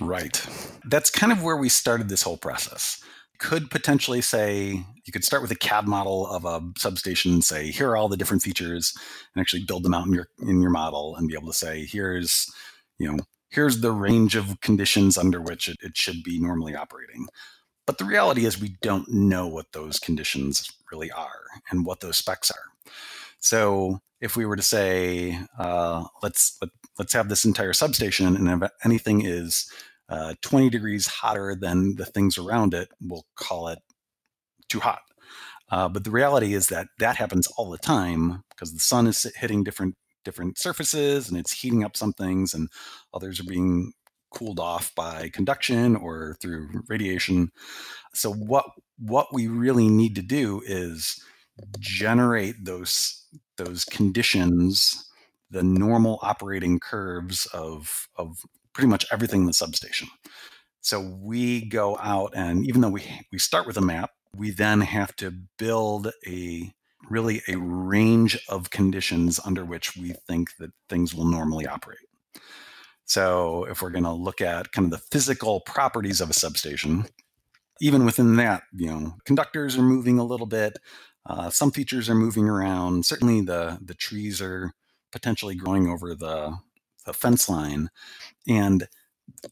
Right. 0.00 0.46
That's 0.84 1.10
kind 1.10 1.32
of 1.32 1.42
where 1.42 1.56
we 1.56 1.68
started 1.68 2.08
this 2.08 2.22
whole 2.22 2.36
process 2.36 3.02
could 3.38 3.70
potentially 3.70 4.20
say 4.20 4.84
you 5.04 5.12
could 5.12 5.24
start 5.24 5.42
with 5.42 5.50
a 5.50 5.56
CAD 5.56 5.86
model 5.86 6.26
of 6.26 6.44
a 6.44 6.62
substation 6.78 7.32
and 7.32 7.44
say 7.44 7.70
here 7.70 7.90
are 7.90 7.96
all 7.96 8.08
the 8.08 8.16
different 8.16 8.42
features 8.42 8.94
and 9.34 9.40
actually 9.40 9.64
build 9.64 9.82
them 9.82 9.94
out 9.94 10.06
in 10.06 10.12
your 10.12 10.28
in 10.40 10.60
your 10.60 10.70
model 10.70 11.16
and 11.16 11.28
be 11.28 11.34
able 11.34 11.48
to 11.48 11.52
say 11.52 11.84
here's 11.84 12.52
you 12.98 13.10
know 13.10 13.18
here's 13.50 13.80
the 13.80 13.92
range 13.92 14.34
of 14.34 14.60
conditions 14.60 15.16
under 15.16 15.40
which 15.40 15.68
it, 15.68 15.76
it 15.82 15.96
should 15.96 16.22
be 16.22 16.40
normally 16.40 16.74
operating. 16.74 17.26
But 17.86 17.98
the 17.98 18.04
reality 18.04 18.46
is 18.46 18.60
we 18.60 18.76
don't 18.82 19.08
know 19.08 19.46
what 19.46 19.72
those 19.72 19.98
conditions 19.98 20.70
really 20.90 21.10
are 21.12 21.42
and 21.70 21.84
what 21.84 22.00
those 22.00 22.16
specs 22.16 22.50
are. 22.50 22.92
So 23.40 24.00
if 24.20 24.36
we 24.36 24.46
were 24.46 24.56
to 24.56 24.62
say 24.62 25.38
uh, 25.58 26.04
let's 26.22 26.56
let, 26.62 26.68
us 26.68 26.74
let 26.98 27.06
us 27.06 27.12
have 27.12 27.28
this 27.28 27.44
entire 27.44 27.74
substation 27.74 28.36
and 28.36 28.62
if 28.62 28.70
anything 28.84 29.24
is 29.24 29.70
uh, 30.08 30.34
20 30.42 30.70
degrees 30.70 31.06
hotter 31.06 31.56
than 31.58 31.96
the 31.96 32.04
things 32.04 32.38
around 32.38 32.74
it, 32.74 32.88
we'll 33.00 33.26
call 33.36 33.68
it 33.68 33.78
too 34.68 34.80
hot. 34.80 35.00
Uh, 35.70 35.88
but 35.88 36.04
the 36.04 36.10
reality 36.10 36.54
is 36.54 36.68
that 36.68 36.88
that 36.98 37.16
happens 37.16 37.46
all 37.56 37.70
the 37.70 37.78
time 37.78 38.42
because 38.50 38.72
the 38.72 38.80
sun 38.80 39.06
is 39.06 39.26
hitting 39.36 39.64
different 39.64 39.96
different 40.24 40.58
surfaces 40.58 41.28
and 41.28 41.38
it's 41.38 41.52
heating 41.52 41.84
up 41.84 41.96
some 41.96 42.12
things, 42.12 42.54
and 42.54 42.68
others 43.12 43.40
are 43.40 43.44
being 43.44 43.92
cooled 44.30 44.58
off 44.58 44.94
by 44.94 45.30
conduction 45.32 45.96
or 45.96 46.36
through 46.40 46.68
radiation. 46.88 47.50
So 48.14 48.32
what 48.32 48.66
what 48.98 49.32
we 49.32 49.46
really 49.48 49.88
need 49.88 50.14
to 50.16 50.22
do 50.22 50.62
is 50.66 51.22
generate 51.78 52.64
those 52.64 53.26
those 53.56 53.84
conditions, 53.84 55.08
the 55.50 55.62
normal 55.62 56.18
operating 56.22 56.78
curves 56.78 57.46
of 57.46 58.08
of 58.16 58.38
pretty 58.74 58.88
much 58.88 59.06
everything 59.10 59.42
in 59.42 59.46
the 59.46 59.52
substation. 59.52 60.08
So 60.80 61.00
we 61.00 61.64
go 61.64 61.96
out 61.98 62.32
and 62.36 62.66
even 62.66 62.82
though 62.82 62.90
we 62.90 63.02
we 63.32 63.38
start 63.38 63.66
with 63.66 63.78
a 63.78 63.80
map, 63.80 64.10
we 64.36 64.50
then 64.50 64.82
have 64.82 65.16
to 65.16 65.32
build 65.58 66.12
a 66.26 66.74
really 67.08 67.42
a 67.48 67.56
range 67.56 68.38
of 68.48 68.70
conditions 68.70 69.40
under 69.44 69.64
which 69.64 69.96
we 69.96 70.12
think 70.26 70.56
that 70.58 70.72
things 70.88 71.14
will 71.14 71.24
normally 71.24 71.66
operate. 71.66 71.98
So 73.06 73.64
if 73.64 73.82
we're 73.82 73.90
going 73.90 74.04
to 74.04 74.12
look 74.12 74.40
at 74.40 74.72
kind 74.72 74.86
of 74.86 74.90
the 74.90 75.06
physical 75.10 75.60
properties 75.60 76.20
of 76.20 76.30
a 76.30 76.34
substation, 76.34 77.04
even 77.80 78.04
within 78.04 78.36
that, 78.36 78.62
you 78.72 78.86
know, 78.86 79.14
conductors 79.24 79.76
are 79.76 79.82
moving 79.82 80.18
a 80.18 80.24
little 80.24 80.46
bit. 80.46 80.78
Uh, 81.26 81.50
some 81.50 81.70
features 81.70 82.08
are 82.08 82.14
moving 82.14 82.48
around. 82.48 83.06
Certainly, 83.06 83.42
the 83.42 83.78
the 83.82 83.94
trees 83.94 84.40
are 84.42 84.72
potentially 85.12 85.54
growing 85.54 85.88
over 85.88 86.14
the 86.14 86.58
the 87.04 87.12
fence 87.12 87.48
line, 87.48 87.90
and 88.48 88.86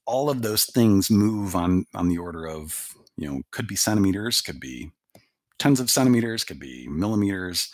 all 0.06 0.30
of 0.30 0.42
those 0.42 0.64
things 0.64 1.10
move 1.10 1.54
on 1.54 1.86
on 1.94 2.08
the 2.08 2.18
order 2.18 2.46
of 2.46 2.94
you 3.16 3.28
know 3.28 3.42
could 3.50 3.66
be 3.66 3.76
centimeters, 3.76 4.40
could 4.40 4.60
be 4.60 4.90
tens 5.58 5.80
of 5.80 5.90
centimeters, 5.90 6.44
could 6.44 6.58
be 6.58 6.88
millimeters, 6.88 7.72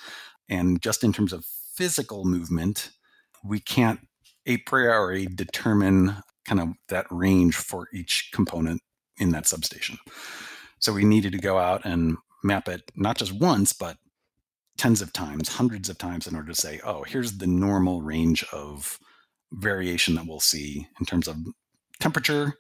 and 0.48 0.80
just 0.82 1.04
in 1.04 1.12
terms 1.12 1.32
of 1.32 1.44
physical 1.44 2.24
movement, 2.24 2.90
we 3.44 3.60
can't 3.60 4.00
a 4.46 4.56
priori 4.58 5.26
determine 5.26 6.16
kind 6.44 6.60
of 6.60 6.68
that 6.88 7.06
range 7.10 7.54
for 7.54 7.88
each 7.92 8.30
component 8.32 8.80
in 9.18 9.30
that 9.30 9.46
substation. 9.46 9.98
So 10.80 10.92
we 10.92 11.04
needed 11.04 11.32
to 11.32 11.38
go 11.38 11.58
out 11.58 11.84
and 11.84 12.16
map 12.42 12.68
it 12.68 12.90
not 12.96 13.16
just 13.16 13.32
once, 13.32 13.72
but 13.72 13.96
tens 14.76 15.02
of 15.02 15.12
times, 15.12 15.48
hundreds 15.48 15.88
of 15.88 15.98
times 15.98 16.26
in 16.26 16.36
order 16.36 16.48
to 16.48 16.60
say, 16.60 16.80
oh, 16.84 17.02
here's 17.02 17.38
the 17.38 17.46
normal 17.46 18.00
range 18.00 18.44
of 18.52 18.98
variation 19.52 20.14
that 20.14 20.26
we'll 20.26 20.40
see 20.40 20.86
in 21.00 21.06
terms 21.06 21.28
of 21.28 21.36
temperature, 22.00 22.54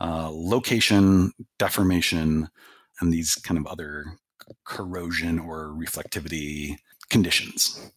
uh, 0.00 0.30
location, 0.32 1.32
deformation, 1.58 2.48
and 3.00 3.12
these 3.12 3.34
kind 3.36 3.58
of 3.58 3.66
other 3.66 4.04
corrosion 4.64 5.38
or 5.38 5.68
reflectivity 5.68 6.76
conditions. 7.10 7.90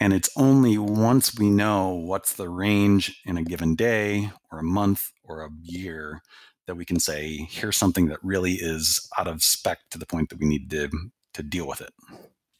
And 0.00 0.12
it's 0.12 0.30
only 0.36 0.78
once 0.78 1.38
we 1.38 1.48
know 1.48 1.90
what's 1.90 2.32
the 2.32 2.48
range 2.48 3.20
in 3.24 3.36
a 3.36 3.44
given 3.44 3.76
day 3.76 4.30
or 4.50 4.58
a 4.58 4.64
month 4.64 5.12
or 5.22 5.42
a 5.42 5.50
year 5.62 6.22
that 6.66 6.74
we 6.74 6.84
can 6.84 6.98
say, 6.98 7.46
here's 7.50 7.76
something 7.76 8.06
that 8.06 8.18
really 8.22 8.54
is 8.54 9.08
out 9.18 9.28
of 9.28 9.42
spec 9.42 9.78
to 9.90 9.98
the 9.98 10.06
point 10.06 10.30
that 10.30 10.40
we 10.40 10.46
need 10.46 10.70
to, 10.70 10.90
to 11.34 11.42
deal 11.42 11.66
with 11.68 11.80
it. 11.80 11.92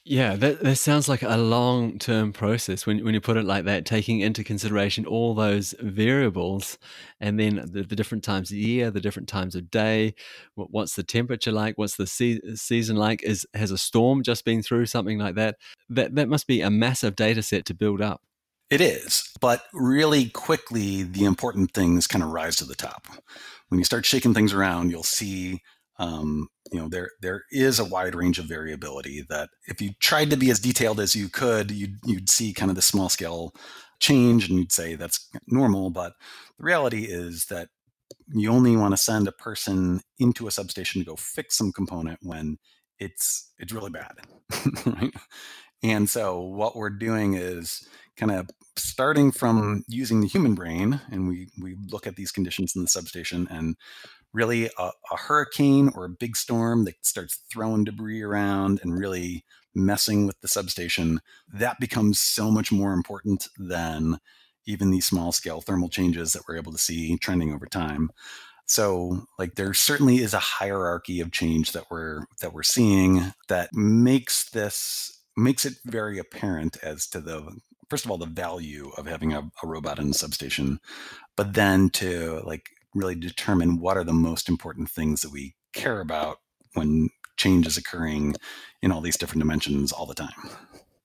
Yeah, 0.04 0.34
that, 0.34 0.60
that 0.60 0.76
sounds 0.76 1.08
like 1.08 1.22
a 1.22 1.36
long 1.36 1.96
term 1.96 2.32
process 2.32 2.86
when, 2.86 3.04
when 3.04 3.14
you 3.14 3.20
put 3.20 3.36
it 3.36 3.44
like 3.44 3.66
that, 3.66 3.86
taking 3.86 4.18
into 4.18 4.42
consideration 4.42 5.06
all 5.06 5.32
those 5.32 5.76
variables 5.80 6.76
and 7.20 7.38
then 7.38 7.56
the, 7.70 7.84
the 7.84 7.94
different 7.94 8.24
times 8.24 8.50
of 8.50 8.56
year, 8.56 8.90
the 8.90 9.00
different 9.00 9.28
times 9.28 9.54
of 9.54 9.70
day. 9.70 10.16
What, 10.56 10.72
what's 10.72 10.96
the 10.96 11.04
temperature 11.04 11.52
like? 11.52 11.78
What's 11.78 11.94
the 11.94 12.08
se- 12.08 12.40
season 12.56 12.96
like? 12.96 13.22
Is 13.22 13.46
Has 13.54 13.70
a 13.70 13.78
storm 13.78 14.24
just 14.24 14.44
been 14.44 14.60
through 14.60 14.86
something 14.86 15.18
like 15.18 15.36
that? 15.36 15.56
That, 15.88 16.16
that 16.16 16.28
must 16.28 16.48
be 16.48 16.62
a 16.62 16.70
massive 16.70 17.14
data 17.14 17.40
set 17.40 17.64
to 17.66 17.74
build 17.74 18.00
up. 18.00 18.22
It 18.70 18.80
is, 18.80 19.30
but 19.40 19.66
really 19.72 20.30
quickly, 20.30 21.04
the 21.04 21.26
important 21.26 21.74
things 21.74 22.08
kind 22.08 22.24
of 22.24 22.30
rise 22.30 22.56
to 22.56 22.64
the 22.64 22.74
top. 22.74 23.06
When 23.68 23.78
you 23.78 23.84
start 23.84 24.04
shaking 24.04 24.34
things 24.34 24.52
around, 24.52 24.90
you'll 24.90 25.02
see 25.02 25.60
um, 25.98 26.48
you 26.72 26.80
know 26.80 26.88
there 26.88 27.10
there 27.20 27.44
is 27.50 27.78
a 27.78 27.84
wide 27.84 28.14
range 28.14 28.38
of 28.38 28.46
variability 28.46 29.24
that 29.28 29.50
if 29.66 29.80
you 29.80 29.90
tried 30.00 30.30
to 30.30 30.36
be 30.36 30.50
as 30.50 30.58
detailed 30.58 31.00
as 31.00 31.14
you 31.14 31.28
could 31.28 31.70
you'd 31.70 31.96
you'd 32.04 32.30
see 32.30 32.52
kind 32.52 32.70
of 32.70 32.76
the 32.76 32.82
small 32.82 33.08
scale 33.08 33.52
change 34.00 34.48
and 34.48 34.58
you'd 34.58 34.72
say 34.72 34.94
that's 34.94 35.28
normal 35.46 35.90
but 35.90 36.14
the 36.58 36.64
reality 36.64 37.04
is 37.04 37.46
that 37.46 37.68
you 38.34 38.50
only 38.50 38.76
want 38.76 38.92
to 38.92 38.96
send 38.96 39.28
a 39.28 39.32
person 39.32 40.00
into 40.18 40.46
a 40.46 40.50
substation 40.50 41.00
to 41.00 41.06
go 41.06 41.16
fix 41.16 41.56
some 41.56 41.72
component 41.72 42.18
when 42.22 42.56
it's 42.98 43.52
it's 43.58 43.72
really 43.72 43.90
bad 43.90 44.14
right? 44.86 45.14
And 45.82 46.08
so 46.08 46.40
what 46.40 46.76
we're 46.76 46.90
doing 46.90 47.34
is 47.34 47.86
kind 48.16 48.30
of 48.30 48.48
starting 48.76 49.32
from 49.32 49.84
using 49.88 50.20
the 50.20 50.28
human 50.28 50.54
brain 50.54 51.00
and 51.10 51.28
we 51.28 51.48
we 51.60 51.76
look 51.90 52.06
at 52.06 52.16
these 52.16 52.30
conditions 52.30 52.74
in 52.76 52.82
the 52.82 52.88
substation 52.88 53.48
and 53.50 53.76
really 54.32 54.66
a, 54.78 54.90
a, 55.10 55.16
hurricane 55.16 55.90
or 55.94 56.04
a 56.04 56.10
big 56.10 56.36
storm 56.36 56.84
that 56.84 57.04
starts 57.04 57.40
throwing 57.50 57.84
debris 57.84 58.22
around 58.22 58.80
and 58.82 58.98
really 58.98 59.44
messing 59.74 60.26
with 60.26 60.40
the 60.40 60.48
substation, 60.48 61.20
that 61.52 61.80
becomes 61.80 62.20
so 62.20 62.50
much 62.50 62.72
more 62.72 62.92
important 62.92 63.48
than 63.58 64.18
even 64.66 64.90
these 64.90 65.04
small 65.04 65.32
scale 65.32 65.60
thermal 65.60 65.88
changes 65.88 66.32
that 66.32 66.42
we're 66.48 66.56
able 66.56 66.72
to 66.72 66.78
see 66.78 67.16
trending 67.18 67.52
over 67.52 67.66
time. 67.66 68.10
So 68.66 69.26
like 69.38 69.56
there 69.56 69.74
certainly 69.74 70.18
is 70.18 70.34
a 70.34 70.38
hierarchy 70.38 71.20
of 71.20 71.32
change 71.32 71.72
that 71.72 71.90
we're 71.90 72.24
that 72.40 72.52
we're 72.52 72.62
seeing 72.62 73.32
that 73.48 73.74
makes 73.74 74.48
this 74.50 75.20
makes 75.36 75.64
it 75.64 75.74
very 75.84 76.18
apparent 76.18 76.76
as 76.82 77.06
to 77.08 77.20
the 77.20 77.58
first 77.90 78.04
of 78.04 78.10
all 78.10 78.18
the 78.18 78.26
value 78.26 78.90
of 78.96 79.06
having 79.06 79.32
a, 79.34 79.40
a 79.62 79.66
robot 79.66 79.98
in 79.98 80.08
the 80.08 80.14
substation, 80.14 80.80
but 81.36 81.54
then 81.54 81.90
to 81.90 82.40
like 82.44 82.70
really 82.94 83.14
determine 83.14 83.78
what 83.78 83.96
are 83.96 84.04
the 84.04 84.12
most 84.12 84.48
important 84.48 84.90
things 84.90 85.20
that 85.22 85.32
we 85.32 85.54
care 85.72 86.00
about 86.00 86.38
when 86.74 87.08
change 87.36 87.66
is 87.66 87.76
occurring 87.76 88.34
in 88.82 88.92
all 88.92 89.00
these 89.00 89.16
different 89.16 89.40
dimensions 89.40 89.92
all 89.92 90.06
the 90.06 90.14
time. 90.14 90.30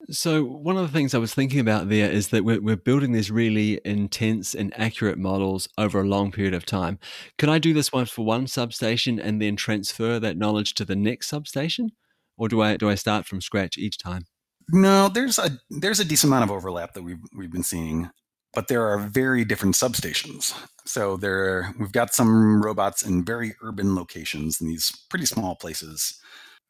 So, 0.09 0.43
one 0.43 0.77
of 0.77 0.83
the 0.83 0.93
things 0.97 1.13
I 1.13 1.17
was 1.17 1.33
thinking 1.33 1.59
about 1.59 1.89
there 1.89 2.09
is 2.09 2.29
that 2.29 2.45
we're, 2.45 2.61
we're, 2.61 2.77
building 2.77 3.11
these 3.11 3.29
really 3.29 3.81
intense 3.83 4.55
and 4.55 4.73
accurate 4.79 5.17
models 5.17 5.67
over 5.77 5.99
a 5.99 6.07
long 6.07 6.31
period 6.31 6.53
of 6.53 6.65
time. 6.65 6.97
Can 7.37 7.49
I 7.49 7.59
do 7.59 7.73
this 7.73 7.91
one 7.91 8.05
for 8.05 8.23
one 8.23 8.47
substation 8.47 9.19
and 9.19 9.41
then 9.41 9.57
transfer 9.57 10.17
that 10.19 10.37
knowledge 10.37 10.75
to 10.75 10.85
the 10.85 10.95
next 10.95 11.27
substation? 11.27 11.91
Or 12.37 12.47
do 12.47 12.61
I, 12.61 12.77
do 12.77 12.89
I 12.89 12.95
start 12.95 13.25
from 13.25 13.41
scratch 13.41 13.77
each 13.77 13.97
time? 13.97 14.27
No, 14.69 15.09
there's 15.09 15.39
a 15.39 15.59
there's 15.69 15.99
a 15.99 16.05
decent 16.05 16.31
amount 16.31 16.43
of 16.43 16.51
overlap 16.51 16.93
that 16.93 17.03
we've 17.03 17.19
we've 17.35 17.51
been 17.51 17.63
seeing 17.63 18.09
but 18.57 18.69
there 18.69 18.87
are 18.87 18.97
very 18.97 19.45
different 19.45 19.75
substations. 19.75 20.51
So 20.83 21.15
there, 21.15 21.75
we've 21.79 21.91
got 21.91 22.15
some 22.15 22.59
robots 22.59 23.03
in 23.03 23.23
very 23.23 23.53
urban 23.61 23.93
locations 23.93 24.59
in 24.59 24.67
these 24.67 24.91
pretty 25.11 25.27
small 25.27 25.53
places. 25.53 26.19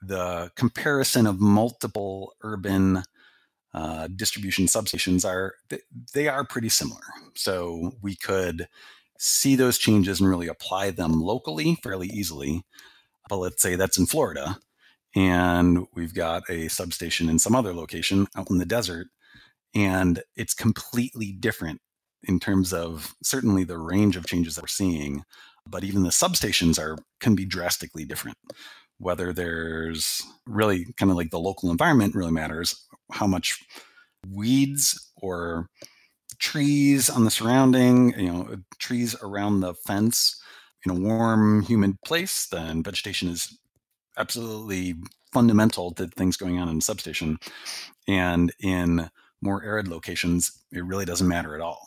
The 0.02 0.52
comparison 0.58 1.26
of 1.26 1.39
multiple 1.39 2.34
urban 2.41 3.04
uh, 3.73 4.10
distribution 4.13 4.65
substations 4.65 5.23
are 5.23 5.54
they 6.13 6.28
are 6.28 6.43
pretty 6.43 6.67
similar. 6.67 7.00
So 7.36 7.93
we 8.02 8.17
could 8.17 8.67
see 9.17 9.56
those 9.56 9.78
changes 9.78 10.19
and 10.19 10.30
really 10.30 10.50
apply 10.50 10.89
them 10.89 11.21
locally 11.21 11.76
fairly 11.82 12.08
easily. 12.08 12.63
But 13.30 13.38
let's 13.38 13.62
say 13.62 13.78
that's 13.78 13.97
in 13.97 14.08
Florida, 14.08 14.60
and 15.15 15.88
we've 15.93 16.13
got 16.13 16.50
a 16.50 16.67
substation 16.67 17.30
in 17.30 17.39
some 17.39 17.56
other 17.56 17.73
location 17.73 18.28
out 18.36 18.52
in 18.52 18.58
the 18.58 18.65
desert, 18.65 19.08
and 19.77 20.23
it's 20.35 20.55
completely 20.55 21.31
different 21.31 21.79
in 22.23 22.39
terms 22.39 22.73
of 22.73 23.13
certainly 23.23 23.63
the 23.63 23.77
range 23.77 24.17
of 24.17 24.25
changes 24.25 24.55
that 24.55 24.63
we're 24.63 24.67
seeing, 24.67 25.23
but 25.67 25.83
even 25.83 26.01
the 26.01 26.09
substations 26.09 26.79
are 26.79 26.97
can 27.19 27.35
be 27.35 27.45
drastically 27.45 28.03
different. 28.03 28.37
Whether 28.97 29.31
there's 29.31 30.23
really 30.47 30.87
kind 30.97 31.11
of 31.11 31.17
like 31.17 31.29
the 31.29 31.39
local 31.39 31.69
environment 31.69 32.15
really 32.15 32.31
matters, 32.31 32.87
how 33.11 33.27
much 33.27 33.63
weeds 34.31 35.11
or 35.17 35.67
trees 36.39 37.07
on 37.07 37.23
the 37.23 37.31
surrounding, 37.31 38.19
you 38.19 38.31
know, 38.33 38.55
trees 38.79 39.15
around 39.21 39.59
the 39.59 39.75
fence 39.85 40.41
in 40.85 40.91
a 40.91 40.99
warm, 40.99 41.61
humid 41.61 42.01
place, 42.03 42.47
then 42.47 42.81
vegetation 42.81 43.29
is 43.29 43.59
absolutely 44.17 44.95
fundamental 45.31 45.91
to 45.91 46.07
things 46.07 46.35
going 46.35 46.57
on 46.57 46.67
in 46.67 46.81
substation. 46.81 47.37
And 48.07 48.51
in 48.59 49.07
more 49.41 49.63
arid 49.63 49.88
locations, 49.88 50.52
it 50.71 50.84
really 50.84 51.06
doesn't 51.06 51.28
matter 51.28 51.56
at 51.56 51.62
all. 51.62 51.86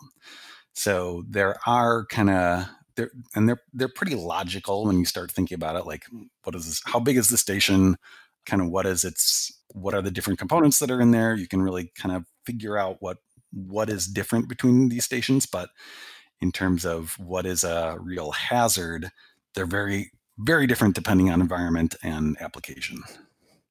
So 0.73 1.25
there 1.29 1.57
are 1.67 2.07
kind 2.07 2.31
of 2.31 2.67
they're 2.97 3.11
and 3.35 3.49
they're 3.49 3.61
they're 3.73 3.89
pretty 3.89 4.15
logical 4.15 4.87
when 4.87 4.99
you 4.99 5.05
start 5.05 5.31
thinking 5.31 5.55
about 5.55 5.77
it. 5.77 5.87
Like, 5.87 6.05
what 6.45 6.55
is 6.55 6.67
this? 6.67 6.83
How 6.87 7.01
big 7.01 7.17
is 7.17 7.29
the 7.29 7.39
station? 7.39 7.97
Kind 8.47 8.63
of 8.63 8.69
what 8.69 8.87
is 8.87 9.05
its? 9.05 9.53
What 9.73 9.95
are 9.95 10.03
the 10.03 10.11
different 10.11 10.39
components 10.39 10.79
that 10.79 10.91
are 10.91 11.01
in 11.01 11.11
there? 11.11 11.35
You 11.35 11.47
can 11.47 11.63
really 11.63 11.93
kind 11.95 12.15
of 12.15 12.25
figure 12.45 12.77
out 12.77 12.97
what 13.01 13.19
what 13.53 13.91
is 13.91 14.07
different 14.07 14.49
between 14.49 14.89
these 14.89 15.05
stations. 15.05 15.47
But 15.47 15.71
in 16.41 16.53
terms 16.53 16.85
of 16.85 17.19
what 17.19 17.47
is 17.47 17.65
a 17.65 17.97
real 18.01 18.33
hazard, 18.33 19.11
they're 19.55 19.67
very 19.67 20.13
very 20.39 20.67
different 20.67 20.95
depending 20.95 21.31
on 21.31 21.41
environment 21.41 21.95
and 22.03 22.37
application 22.41 23.03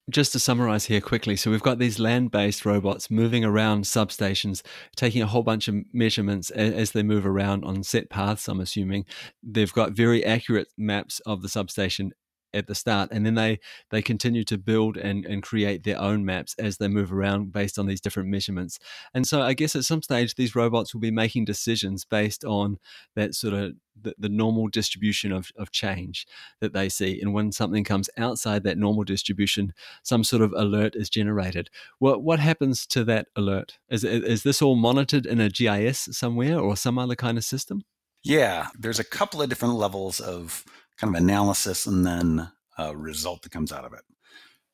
just 0.09 0.31
to 0.31 0.39
summarize 0.39 0.85
here 0.85 1.01
quickly 1.01 1.35
so 1.35 1.51
we've 1.51 1.61
got 1.61 1.79
these 1.79 1.99
land 1.99 2.31
based 2.31 2.65
robots 2.65 3.09
moving 3.09 3.43
around 3.45 3.83
substations, 3.83 4.61
taking 4.95 5.21
a 5.21 5.27
whole 5.27 5.43
bunch 5.43 5.67
of 5.67 5.75
measurements 5.93 6.49
as 6.51 6.91
they 6.91 7.03
move 7.03 7.25
around 7.25 7.63
on 7.63 7.83
set 7.83 8.09
paths, 8.09 8.47
I'm 8.47 8.59
assuming. 8.59 9.05
They've 9.43 9.71
got 9.71 9.91
very 9.91 10.25
accurate 10.25 10.67
maps 10.77 11.19
of 11.25 11.41
the 11.41 11.49
substation 11.49 12.11
at 12.53 12.67
the 12.67 12.75
start 12.75 13.09
and 13.11 13.25
then 13.25 13.35
they 13.35 13.59
they 13.91 14.01
continue 14.01 14.43
to 14.43 14.57
build 14.57 14.97
and, 14.97 15.25
and 15.25 15.43
create 15.43 15.83
their 15.83 15.99
own 15.99 16.25
maps 16.25 16.55
as 16.57 16.77
they 16.77 16.87
move 16.87 17.13
around 17.13 17.51
based 17.51 17.77
on 17.77 17.85
these 17.85 18.01
different 18.01 18.29
measurements. 18.29 18.79
And 19.13 19.27
so 19.27 19.41
i 19.41 19.53
guess 19.53 19.75
at 19.75 19.85
some 19.85 20.01
stage 20.01 20.35
these 20.35 20.55
robots 20.55 20.93
will 20.93 21.01
be 21.01 21.11
making 21.11 21.45
decisions 21.45 22.05
based 22.05 22.43
on 22.43 22.77
that 23.15 23.35
sort 23.35 23.53
of 23.53 23.73
the, 24.01 24.15
the 24.17 24.29
normal 24.29 24.67
distribution 24.67 25.31
of, 25.31 25.51
of 25.57 25.71
change 25.71 26.25
that 26.61 26.73
they 26.73 26.87
see. 26.87 27.19
And 27.19 27.33
when 27.33 27.51
something 27.51 27.83
comes 27.83 28.09
outside 28.17 28.63
that 28.63 28.77
normal 28.77 29.03
distribution 29.03 29.73
some 30.03 30.23
sort 30.23 30.41
of 30.41 30.53
alert 30.53 30.95
is 30.95 31.09
generated. 31.09 31.69
What 31.99 32.23
what 32.23 32.39
happens 32.39 32.85
to 32.87 33.03
that 33.05 33.27
alert? 33.35 33.77
Is, 33.89 34.03
is 34.03 34.43
this 34.43 34.61
all 34.61 34.75
monitored 34.75 35.25
in 35.25 35.39
a 35.39 35.49
gis 35.49 36.09
somewhere 36.17 36.59
or 36.59 36.75
some 36.75 36.97
other 36.97 37.15
kind 37.15 37.37
of 37.37 37.43
system? 37.43 37.83
Yeah 38.23 38.67
there's 38.77 38.99
a 38.99 39.03
couple 39.03 39.41
of 39.41 39.49
different 39.49 39.75
levels 39.75 40.19
of 40.19 40.65
kind 40.99 41.15
of 41.15 41.21
analysis 41.21 41.85
and 41.85 42.05
then 42.05 42.51
a 42.77 42.95
result 42.95 43.41
that 43.43 43.51
comes 43.51 43.71
out 43.71 43.85
of 43.85 43.93
it. 43.93 44.01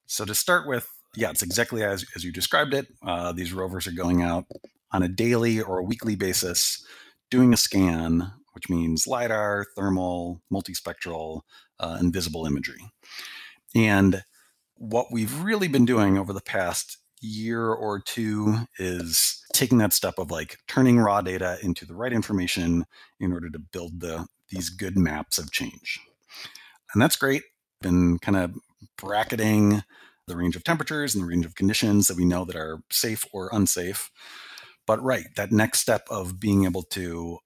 So 0.08 0.26
to 0.26 0.36
start 0.36 0.68
with, 0.68 0.88
yeah, 1.16 1.30
it's 1.30 1.44
exactly 1.44 1.84
as, 1.84 2.06
as 2.16 2.24
you 2.24 2.32
described 2.32 2.74
it. 2.74 2.88
Uh, 3.06 3.32
these 3.32 3.54
rovers 3.54 3.88
are 3.88 3.92
going 3.92 4.22
out 4.22 4.46
on 4.92 5.04
a 5.04 5.08
daily 5.08 5.62
or 5.62 5.80
a 5.80 5.84
weekly 5.84 6.16
basis, 6.16 6.86
doing 7.30 7.54
a 7.54 7.58
scan, 7.58 8.32
which 8.54 8.70
means 8.70 9.08
LIDAR, 9.08 9.66
thermal, 9.76 10.42
multispectral, 10.52 11.42
uh, 11.80 11.98
and 12.00 12.14
visible 12.14 12.46
imagery. 12.46 12.82
And 13.74 14.24
what 14.76 15.08
we've 15.12 15.42
really 15.44 15.68
been 15.68 15.86
doing 15.86 16.18
over 16.18 16.34
the 16.34 16.42
past 16.42 16.98
year 17.22 17.68
or 17.70 18.00
two 18.00 18.58
is 18.78 19.44
taking 19.54 19.78
that 19.80 19.94
step 19.94 20.16
of 20.18 20.32
like 20.32 20.58
turning 20.68 21.00
raw 21.00 21.22
data 21.22 21.58
into 21.64 21.86
the 21.86 21.96
right 21.96 22.14
information 22.14 22.86
in 23.20 23.32
order 23.34 23.50
to 23.50 23.60
build 23.60 24.00
the 24.02 24.28
these 24.50 24.70
good 24.70 24.96
maps 24.96 25.40
of 25.40 25.52
change 25.52 26.00
and 26.96 27.02
that's 27.02 27.18
great. 27.18 27.44
Been 27.82 28.18
kind 28.20 28.38
of 28.38 28.56
bracketing 28.98 29.84
the 30.28 30.36
range 30.36 30.56
of 30.56 30.64
temperatures 30.64 31.14
and 31.14 31.24
the 31.24 31.28
range 31.28 31.46
of 31.46 31.56
conditions 31.56 32.08
that 32.08 32.18
we 32.18 32.26
know 32.26 32.46
that 32.46 32.56
are 32.56 32.80
safe 32.90 33.26
or 33.32 33.50
unsafe. 33.52 34.10
But 34.88 35.04
right, 35.04 35.26
that 35.36 35.52
next 35.52 35.80
step 35.80 36.08
of 36.10 36.40
being 36.40 36.64
able 36.64 36.84
to 36.84 37.40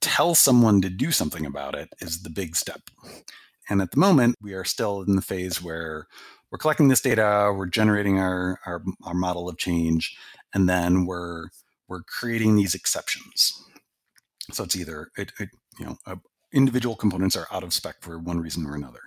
tell 0.00 0.34
someone 0.34 0.80
to 0.82 0.90
do 0.90 1.10
something 1.10 1.46
about 1.46 1.74
it 1.74 1.88
is 2.00 2.22
the 2.22 2.30
big 2.30 2.56
step. 2.56 2.80
And 3.70 3.80
at 3.80 3.92
the 3.92 3.98
moment, 3.98 4.36
we 4.42 4.52
are 4.54 4.64
still 4.64 5.02
in 5.02 5.16
the 5.16 5.22
phase 5.22 5.62
where 5.62 6.06
we're 6.50 6.58
collecting 6.58 6.88
this 6.88 7.00
data, 7.00 7.52
we're 7.54 7.66
generating 7.66 8.18
our, 8.18 8.58
our, 8.66 8.82
our 9.04 9.14
model 9.14 9.48
of 9.48 9.58
change, 9.58 10.16
and 10.54 10.68
then 10.68 11.06
we're 11.06 11.48
we're 11.88 12.02
creating 12.02 12.56
these 12.56 12.74
exceptions. 12.74 13.64
So 14.52 14.64
it's 14.64 14.76
either 14.76 15.08
it, 15.16 15.32
it 15.38 15.50
you 15.78 15.86
know 15.86 15.96
a, 16.06 16.18
individual 16.52 16.96
components 16.96 17.36
are 17.36 17.46
out 17.52 17.62
of 17.62 17.72
spec 17.72 17.96
for 18.00 18.18
one 18.18 18.40
reason 18.40 18.66
or 18.66 18.74
another. 18.74 19.00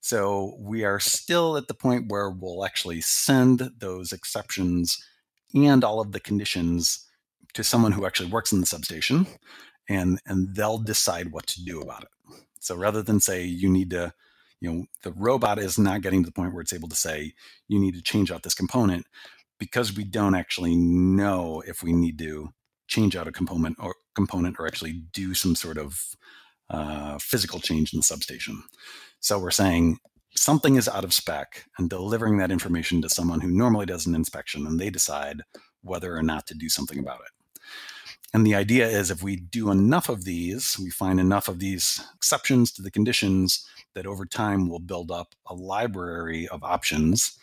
So 0.00 0.56
we 0.60 0.84
are 0.84 1.00
still 1.00 1.56
at 1.56 1.68
the 1.68 1.74
point 1.74 2.10
where 2.10 2.30
we'll 2.30 2.64
actually 2.64 3.00
send 3.00 3.70
those 3.78 4.12
exceptions 4.12 4.96
and 5.54 5.82
all 5.82 6.00
of 6.00 6.12
the 6.12 6.20
conditions 6.20 7.06
to 7.54 7.64
someone 7.64 7.92
who 7.92 8.06
actually 8.06 8.30
works 8.30 8.52
in 8.52 8.60
the 8.60 8.66
substation 8.66 9.26
and 9.88 10.20
and 10.26 10.54
they'll 10.54 10.78
decide 10.78 11.32
what 11.32 11.46
to 11.48 11.64
do 11.64 11.80
about 11.80 12.02
it. 12.02 12.08
So 12.60 12.76
rather 12.76 13.02
than 13.02 13.20
say 13.20 13.44
you 13.44 13.68
need 13.68 13.90
to 13.90 14.12
you 14.60 14.72
know 14.72 14.84
the 15.02 15.12
robot 15.12 15.58
is 15.58 15.78
not 15.78 16.02
getting 16.02 16.22
to 16.22 16.26
the 16.26 16.32
point 16.32 16.52
where 16.52 16.62
it's 16.62 16.72
able 16.72 16.88
to 16.88 16.96
say 16.96 17.32
you 17.68 17.78
need 17.78 17.94
to 17.94 18.02
change 18.02 18.30
out 18.30 18.42
this 18.42 18.54
component 18.54 19.06
because 19.58 19.96
we 19.96 20.04
don't 20.04 20.34
actually 20.34 20.76
know 20.76 21.62
if 21.66 21.82
we 21.82 21.92
need 21.92 22.18
to 22.18 22.50
change 22.88 23.16
out 23.16 23.28
a 23.28 23.32
component 23.32 23.76
or 23.80 23.94
component 24.14 24.56
or 24.58 24.66
actually 24.66 25.02
do 25.12 25.34
some 25.34 25.54
sort 25.54 25.78
of 25.78 26.16
uh, 26.70 27.18
physical 27.18 27.60
change 27.60 27.92
in 27.92 27.98
the 27.98 28.02
substation. 28.02 28.62
So 29.20 29.38
we're 29.38 29.50
saying 29.50 29.98
something 30.34 30.76
is 30.76 30.88
out 30.88 31.04
of 31.04 31.14
spec 31.14 31.64
and 31.78 31.88
delivering 31.88 32.38
that 32.38 32.50
information 32.50 33.00
to 33.02 33.08
someone 33.08 33.40
who 33.40 33.50
normally 33.50 33.86
does 33.86 34.06
an 34.06 34.14
inspection 34.14 34.66
and 34.66 34.78
they 34.78 34.90
decide 34.90 35.42
whether 35.82 36.16
or 36.16 36.22
not 36.22 36.46
to 36.48 36.54
do 36.54 36.68
something 36.68 36.98
about 36.98 37.20
it. 37.20 37.68
And 38.34 38.46
the 38.46 38.54
idea 38.54 38.86
is 38.86 39.10
if 39.10 39.22
we 39.22 39.36
do 39.36 39.70
enough 39.70 40.08
of 40.08 40.24
these, 40.24 40.76
we 40.78 40.90
find 40.90 41.18
enough 41.20 41.48
of 41.48 41.58
these 41.58 42.04
exceptions 42.14 42.72
to 42.72 42.82
the 42.82 42.90
conditions 42.90 43.66
that 43.94 44.06
over 44.06 44.26
time 44.26 44.68
will 44.68 44.80
build 44.80 45.10
up 45.10 45.34
a 45.46 45.54
library 45.54 46.46
of 46.48 46.62
options 46.62 47.38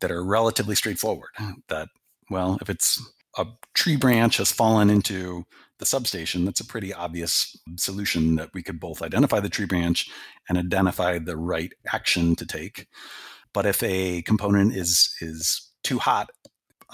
that 0.00 0.12
are 0.12 0.24
relatively 0.24 0.76
straightforward. 0.76 1.30
That, 1.68 1.88
well, 2.30 2.58
if 2.60 2.70
it's 2.70 3.02
a 3.38 3.46
tree 3.74 3.96
branch 3.96 4.36
has 4.38 4.52
fallen 4.52 4.90
into 4.90 5.44
the 5.78 5.86
substation, 5.86 6.44
that's 6.44 6.60
a 6.60 6.66
pretty 6.66 6.92
obvious 6.92 7.56
solution 7.76 8.36
that 8.36 8.50
we 8.52 8.62
could 8.62 8.80
both 8.80 9.00
identify 9.00 9.40
the 9.40 9.48
tree 9.48 9.66
branch 9.66 10.10
and 10.48 10.58
identify 10.58 11.18
the 11.18 11.36
right 11.36 11.72
action 11.92 12.34
to 12.36 12.44
take. 12.44 12.88
But 13.54 13.64
if 13.64 13.82
a 13.82 14.22
component 14.22 14.74
is 14.74 15.14
is 15.20 15.70
too 15.84 15.98
hot 15.98 16.30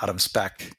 out 0.02 0.09
of 0.09 0.20
spec, 0.20 0.72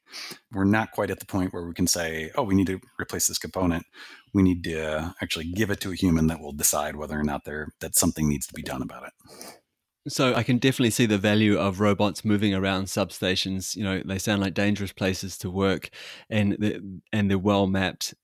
we're 0.52 0.64
not 0.64 0.92
quite 0.92 1.10
at 1.10 1.20
the 1.20 1.26
point 1.26 1.52
where 1.52 1.66
we 1.66 1.74
can 1.74 1.86
say, 1.86 2.30
oh, 2.36 2.42
we 2.42 2.54
need 2.54 2.66
to 2.68 2.80
replace 3.00 3.26
this 3.26 3.38
component. 3.38 3.84
We 4.32 4.42
need 4.42 4.62
to 4.64 5.14
actually 5.22 5.46
give 5.52 5.70
it 5.70 5.80
to 5.80 5.90
a 5.90 5.96
human 5.96 6.26
that 6.28 6.40
will 6.40 6.52
decide 6.52 6.96
whether 6.96 7.18
or 7.18 7.24
not 7.24 7.44
there 7.44 7.68
that 7.80 7.96
something 7.96 8.28
needs 8.28 8.46
to 8.46 8.54
be 8.54 8.62
done 8.62 8.82
about 8.82 9.06
it. 9.06 9.12
So 10.08 10.34
I 10.34 10.42
can 10.44 10.58
definitely 10.58 10.90
see 10.90 11.06
the 11.06 11.18
value 11.18 11.58
of 11.58 11.80
robots 11.80 12.24
moving 12.24 12.54
around 12.54 12.84
substations. 12.84 13.74
You 13.74 13.82
know, 13.84 14.02
they 14.04 14.18
sound 14.18 14.40
like 14.40 14.54
dangerous 14.54 14.92
places 14.92 15.36
to 15.38 15.50
work, 15.50 15.90
and 16.30 16.56
they're, 16.58 16.78
and 17.12 17.28
they're 17.28 17.38
well 17.38 17.66
mapped, 17.66 18.14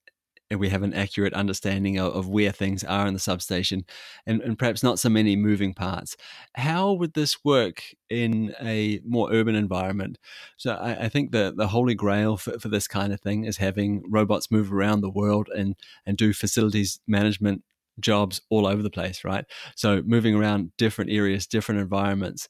and 0.48 0.60
we 0.60 0.68
have 0.68 0.84
an 0.84 0.94
accurate 0.94 1.32
understanding 1.34 1.98
of, 1.98 2.14
of 2.14 2.28
where 2.28 2.52
things 2.52 2.84
are 2.84 3.06
in 3.08 3.14
the 3.14 3.20
substation, 3.20 3.84
and, 4.26 4.40
and 4.42 4.58
perhaps 4.58 4.84
not 4.84 5.00
so 5.00 5.08
many 5.08 5.34
moving 5.34 5.74
parts. 5.74 6.16
How 6.54 6.92
would 6.92 7.14
this 7.14 7.44
work 7.44 7.82
in 8.08 8.54
a 8.60 9.00
more 9.04 9.32
urban 9.32 9.56
environment? 9.56 10.18
So 10.56 10.74
I, 10.74 11.06
I 11.06 11.08
think 11.08 11.32
the 11.32 11.52
the 11.56 11.68
holy 11.68 11.94
grail 11.96 12.36
for, 12.36 12.60
for 12.60 12.68
this 12.68 12.86
kind 12.86 13.12
of 13.12 13.20
thing 13.20 13.44
is 13.44 13.56
having 13.56 14.04
robots 14.08 14.52
move 14.52 14.72
around 14.72 15.00
the 15.00 15.10
world 15.10 15.48
and 15.48 15.74
and 16.06 16.16
do 16.16 16.32
facilities 16.32 17.00
management 17.08 17.64
jobs 18.02 18.40
all 18.50 18.66
over 18.66 18.82
the 18.82 18.90
place, 18.90 19.24
right? 19.24 19.44
So 19.76 20.02
moving 20.04 20.34
around 20.34 20.72
different 20.76 21.10
areas, 21.10 21.46
different 21.46 21.80
environments. 21.80 22.48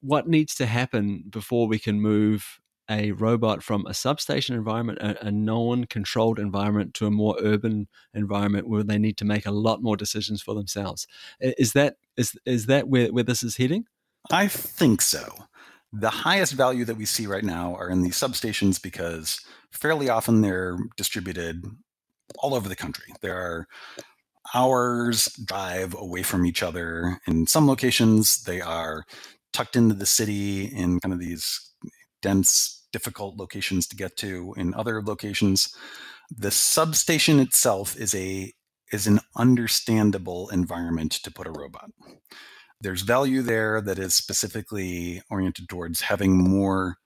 What 0.00 0.28
needs 0.28 0.54
to 0.56 0.66
happen 0.66 1.24
before 1.30 1.66
we 1.66 1.78
can 1.78 2.00
move 2.00 2.60
a 2.90 3.12
robot 3.12 3.62
from 3.62 3.86
a 3.86 3.94
substation 3.94 4.54
environment, 4.54 4.98
a, 5.00 5.26
a 5.26 5.30
known 5.30 5.84
controlled 5.84 6.38
environment, 6.38 6.94
to 6.94 7.06
a 7.06 7.10
more 7.10 7.36
urban 7.40 7.86
environment 8.14 8.68
where 8.68 8.82
they 8.82 8.98
need 8.98 9.16
to 9.18 9.24
make 9.24 9.46
a 9.46 9.50
lot 9.50 9.82
more 9.82 9.96
decisions 9.96 10.40
for 10.42 10.54
themselves? 10.54 11.06
Is 11.40 11.72
that 11.74 11.96
is 12.16 12.32
is 12.46 12.66
that 12.66 12.88
where, 12.88 13.12
where 13.12 13.24
this 13.24 13.42
is 13.42 13.56
heading? 13.56 13.84
I 14.30 14.48
think 14.48 15.02
so. 15.02 15.34
The 15.92 16.10
highest 16.10 16.52
value 16.52 16.84
that 16.84 16.96
we 16.96 17.04
see 17.04 17.26
right 17.26 17.44
now 17.44 17.74
are 17.76 17.90
in 17.90 18.02
these 18.02 18.16
substations 18.16 18.80
because 18.82 19.40
fairly 19.70 20.08
often 20.08 20.42
they're 20.42 20.78
distributed 20.96 21.64
all 22.38 22.54
over 22.54 22.68
the 22.68 22.76
country. 22.76 23.12
There 23.22 23.36
are 23.36 23.66
hours 24.54 25.26
drive 25.44 25.94
away 25.94 26.22
from 26.22 26.46
each 26.46 26.62
other. 26.62 27.20
In 27.26 27.46
some 27.46 27.66
locations, 27.66 28.42
they 28.42 28.60
are 28.60 29.04
tucked 29.52 29.76
into 29.76 29.94
the 29.94 30.06
city 30.06 30.64
in 30.64 31.00
kind 31.00 31.12
of 31.12 31.20
these 31.20 31.72
dense, 32.22 32.86
difficult 32.92 33.36
locations 33.36 33.86
to 33.88 33.96
get 33.96 34.16
to. 34.18 34.54
In 34.56 34.74
other 34.74 35.02
locations, 35.02 35.74
the 36.30 36.50
substation 36.50 37.40
itself 37.40 37.96
is 37.96 38.14
a 38.14 38.52
is 38.90 39.06
an 39.06 39.20
understandable 39.36 40.48
environment 40.48 41.12
to 41.12 41.30
put 41.30 41.46
a 41.46 41.50
robot. 41.50 41.90
There's 42.80 43.02
value 43.02 43.42
there 43.42 43.80
that 43.82 43.98
is 43.98 44.14
specifically 44.14 45.20
oriented 45.30 45.68
towards 45.68 46.02
having 46.02 46.36
more 46.36 46.96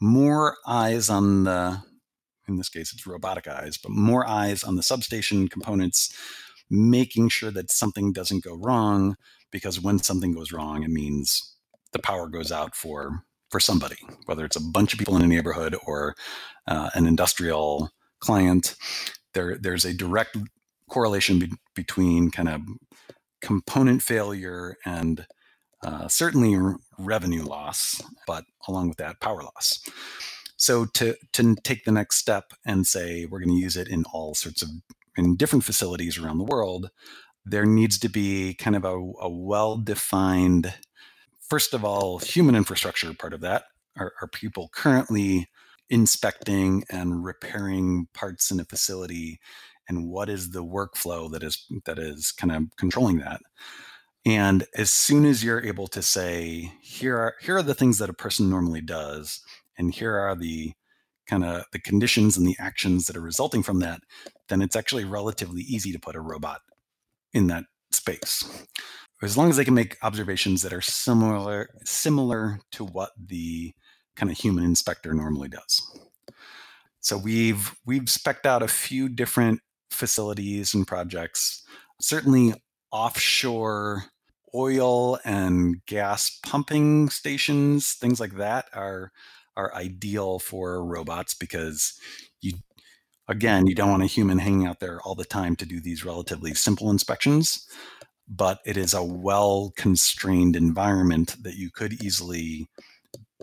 more 0.00 0.56
eyes 0.66 1.10
on 1.10 1.44
the 1.44 1.82
in 2.46 2.56
this 2.56 2.68
case 2.68 2.92
it's 2.92 3.06
robotic 3.06 3.46
eyes, 3.46 3.76
but 3.78 3.92
more 3.92 4.26
eyes 4.26 4.64
on 4.64 4.76
the 4.76 4.82
substation 4.82 5.48
components, 5.48 6.14
making 6.70 7.28
sure 7.28 7.50
that 7.50 7.70
something 7.70 8.12
doesn't 8.12 8.44
go 8.44 8.54
wrong. 8.54 9.16
Because 9.50 9.80
when 9.80 9.98
something 9.98 10.32
goes 10.32 10.52
wrong, 10.52 10.82
it 10.82 10.90
means 10.90 11.54
the 11.92 11.98
power 11.98 12.28
goes 12.28 12.52
out 12.52 12.74
for 12.76 13.24
for 13.50 13.60
somebody, 13.60 13.96
whether 14.26 14.44
it's 14.44 14.56
a 14.56 14.60
bunch 14.60 14.92
of 14.92 14.98
people 14.98 15.16
in 15.16 15.22
a 15.22 15.26
neighborhood 15.26 15.74
or 15.86 16.14
uh, 16.66 16.90
an 16.94 17.06
industrial 17.06 17.90
client. 18.20 18.76
There, 19.32 19.56
there's 19.58 19.86
a 19.86 19.94
direct 19.94 20.36
correlation 20.90 21.38
be- 21.38 21.52
between 21.74 22.30
kind 22.30 22.48
of 22.48 22.60
component 23.40 24.02
failure 24.02 24.76
and 24.84 25.26
uh, 25.82 26.08
certainly 26.08 26.56
r- 26.56 26.76
revenue 26.98 27.42
loss, 27.42 28.02
but 28.26 28.44
along 28.66 28.88
with 28.88 28.98
that, 28.98 29.20
power 29.20 29.42
loss. 29.42 29.80
So 30.56 30.84
to 30.86 31.16
to 31.34 31.54
take 31.62 31.84
the 31.84 31.92
next 31.92 32.16
step 32.16 32.52
and 32.66 32.86
say 32.86 33.24
we're 33.24 33.38
going 33.38 33.56
to 33.56 33.62
use 33.62 33.76
it 33.76 33.88
in 33.88 34.04
all 34.12 34.34
sorts 34.34 34.60
of 34.60 34.68
in 35.18 35.36
different 35.36 35.64
facilities 35.64 36.16
around 36.16 36.38
the 36.38 36.44
world, 36.44 36.90
there 37.44 37.66
needs 37.66 37.98
to 37.98 38.08
be 38.08 38.54
kind 38.54 38.76
of 38.76 38.84
a, 38.84 38.94
a 38.94 39.28
well 39.28 39.76
defined, 39.76 40.72
first 41.40 41.74
of 41.74 41.84
all, 41.84 42.18
human 42.18 42.54
infrastructure 42.54 43.12
part 43.12 43.34
of 43.34 43.40
that. 43.40 43.64
Are, 43.96 44.12
are 44.22 44.28
people 44.28 44.70
currently 44.72 45.48
inspecting 45.90 46.84
and 46.90 47.24
repairing 47.24 48.06
parts 48.14 48.50
in 48.50 48.60
a 48.60 48.64
facility 48.64 49.40
and 49.88 50.06
what 50.06 50.28
is 50.28 50.50
the 50.50 50.62
workflow 50.62 51.30
that 51.32 51.42
is 51.42 51.66
that 51.86 51.98
is 51.98 52.30
kind 52.30 52.52
of 52.52 52.64
controlling 52.76 53.18
that 53.18 53.40
and 54.26 54.66
as 54.76 54.90
soon 54.90 55.24
as 55.24 55.42
you're 55.42 55.64
able 55.64 55.86
to 55.88 56.02
say 56.02 56.70
here 56.82 57.16
are 57.16 57.34
here 57.40 57.56
are 57.56 57.62
the 57.62 57.74
things 57.74 57.98
that 57.98 58.10
a 58.10 58.14
person 58.14 58.50
normally 58.50 58.82
does 58.82 59.40
and 59.78 59.94
here 59.94 60.14
are 60.14 60.36
the 60.36 60.72
kind 61.26 61.44
of 61.44 61.64
the 61.72 61.78
conditions 61.78 62.36
and 62.36 62.46
the 62.46 62.56
actions 62.58 63.06
that 63.06 63.16
are 63.16 63.22
resulting 63.22 63.62
from 63.62 63.80
that 63.80 64.00
then 64.48 64.62
it's 64.62 64.76
actually 64.76 65.04
relatively 65.04 65.62
easy 65.62 65.92
to 65.92 65.98
put 65.98 66.16
a 66.16 66.20
robot 66.20 66.60
in 67.32 67.46
that 67.48 67.64
space. 67.90 68.66
As 69.22 69.36
long 69.36 69.50
as 69.50 69.56
they 69.56 69.64
can 69.64 69.74
make 69.74 69.96
observations 70.02 70.62
that 70.62 70.72
are 70.72 70.80
similar 70.80 71.70
similar 71.84 72.60
to 72.72 72.84
what 72.84 73.10
the 73.18 73.72
kind 74.16 74.30
of 74.30 74.38
human 74.38 74.64
inspector 74.64 75.12
normally 75.12 75.48
does. 75.48 75.98
So 77.00 77.16
we've 77.16 77.74
we've 77.84 78.04
specced 78.04 78.46
out 78.46 78.62
a 78.62 78.68
few 78.68 79.08
different 79.08 79.60
facilities 79.90 80.74
and 80.74 80.86
projects. 80.86 81.64
Certainly 82.00 82.54
offshore 82.92 84.04
oil 84.54 85.18
and 85.24 85.84
gas 85.86 86.38
pumping 86.42 87.10
stations 87.10 87.92
things 87.92 88.18
like 88.18 88.36
that 88.36 88.64
are 88.72 89.12
are 89.56 89.74
ideal 89.74 90.38
for 90.38 90.84
robots 90.84 91.34
because 91.34 91.98
again 93.28 93.66
you 93.66 93.74
don't 93.74 93.90
want 93.90 94.02
a 94.02 94.06
human 94.06 94.38
hanging 94.38 94.66
out 94.66 94.80
there 94.80 95.00
all 95.02 95.14
the 95.14 95.24
time 95.24 95.54
to 95.56 95.66
do 95.66 95.80
these 95.80 96.04
relatively 96.04 96.54
simple 96.54 96.90
inspections 96.90 97.66
but 98.28 98.60
it 98.66 98.76
is 98.76 98.94
a 98.94 99.02
well 99.02 99.72
constrained 99.76 100.56
environment 100.56 101.36
that 101.42 101.54
you 101.54 101.70
could 101.70 102.02
easily 102.02 102.68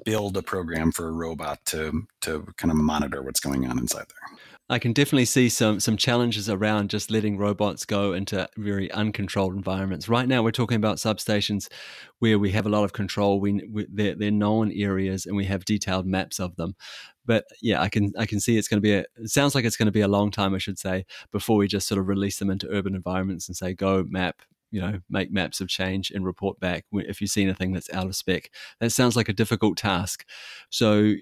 build 0.03 0.37
a 0.37 0.41
program 0.41 0.91
for 0.91 1.07
a 1.07 1.11
robot 1.11 1.59
to 1.65 2.05
to 2.21 2.45
kind 2.57 2.71
of 2.71 2.77
monitor 2.77 3.21
what's 3.21 3.39
going 3.39 3.67
on 3.67 3.79
inside 3.79 4.05
there 4.07 4.37
I 4.67 4.79
can 4.79 4.93
definitely 4.93 5.25
see 5.25 5.49
some 5.49 5.79
some 5.79 5.95
challenges 5.95 6.49
around 6.49 6.89
just 6.89 7.11
letting 7.11 7.37
robots 7.37 7.85
go 7.85 8.13
into 8.13 8.47
very 8.57 8.91
uncontrolled 8.91 9.53
environments. 9.53 10.09
Right 10.09 10.27
now, 10.27 10.41
we're 10.41 10.51
talking 10.51 10.77
about 10.77 10.97
substations 10.97 11.67
where 12.17 12.39
we 12.39 12.51
have 12.51 12.65
a 12.65 12.69
lot 12.69 12.83
of 12.83 12.91
control. 12.91 13.39
We, 13.39 13.63
we 13.71 13.85
they're, 13.91 14.15
they're 14.15 14.31
known 14.31 14.71
areas 14.71 15.27
and 15.27 15.35
we 15.35 15.45
have 15.45 15.65
detailed 15.65 16.07
maps 16.07 16.39
of 16.39 16.55
them. 16.55 16.75
But 17.25 17.45
yeah, 17.61 17.79
I 17.79 17.89
can 17.89 18.11
I 18.17 18.25
can 18.25 18.39
see 18.39 18.57
it's 18.57 18.67
going 18.67 18.79
to 18.79 18.81
be 18.81 18.93
a. 18.93 19.05
It 19.17 19.29
sounds 19.29 19.53
like 19.53 19.65
it's 19.65 19.77
going 19.77 19.85
to 19.85 19.91
be 19.91 20.01
a 20.01 20.07
long 20.07 20.31
time, 20.31 20.55
I 20.55 20.59
should 20.59 20.79
say, 20.79 21.05
before 21.31 21.57
we 21.57 21.67
just 21.67 21.87
sort 21.87 21.99
of 21.99 22.07
release 22.07 22.39
them 22.39 22.49
into 22.49 22.67
urban 22.71 22.95
environments 22.95 23.47
and 23.47 23.55
say 23.55 23.73
go 23.75 24.03
map 24.07 24.41
you 24.71 24.81
know 24.81 24.99
make 25.11 25.31
maps 25.31 25.61
of 25.61 25.67
change 25.67 26.09
and 26.09 26.25
report 26.25 26.59
back 26.59 26.85
if 26.91 27.21
you 27.21 27.27
see 27.27 27.43
anything 27.43 27.71
that's 27.71 27.89
out 27.93 28.07
of 28.07 28.15
spec 28.15 28.49
that 28.79 28.91
sounds 28.91 29.15
like 29.15 29.29
a 29.29 29.33
difficult 29.33 29.77
task 29.77 30.25
so 30.71 31.13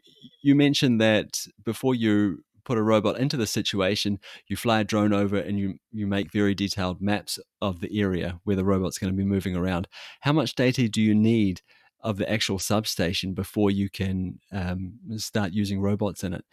you 0.42 0.56
mentioned 0.56 1.02
that 1.02 1.46
before 1.66 1.94
you 1.94 2.42
put 2.66 2.78
a 2.78 2.84
robot 2.84 3.20
into 3.20 3.38
the 3.38 3.48
situation, 3.48 4.20
you 4.48 4.56
fly 4.56 4.82
a 4.82 4.84
drone 4.84 5.14
over 5.14 5.38
and 5.38 5.60
you 5.60 5.76
you 5.92 6.08
make 6.08 6.32
very 6.32 6.56
detailed 6.56 7.02
maps 7.02 7.40
of 7.62 7.80
the 7.80 8.00
area 8.00 8.40
where 8.44 8.56
the 8.56 8.66
robot's 8.66 8.98
going 8.98 9.14
to 9.14 9.18
be 9.18 9.26
moving 9.26 9.56
around. 9.56 9.88
How 10.22 10.34
much 10.34 10.56
data 10.56 10.88
do 10.90 11.02
you 11.02 11.16
need 11.16 11.62
of 12.02 12.18
the 12.18 12.30
actual 12.30 12.60
substation 12.60 13.34
before 13.34 13.72
you 13.72 13.90
can 13.90 14.40
um, 14.52 15.00
start 15.18 15.54
using 15.54 15.82
robots 15.82 16.24
in 16.24 16.34
it? 16.34 16.46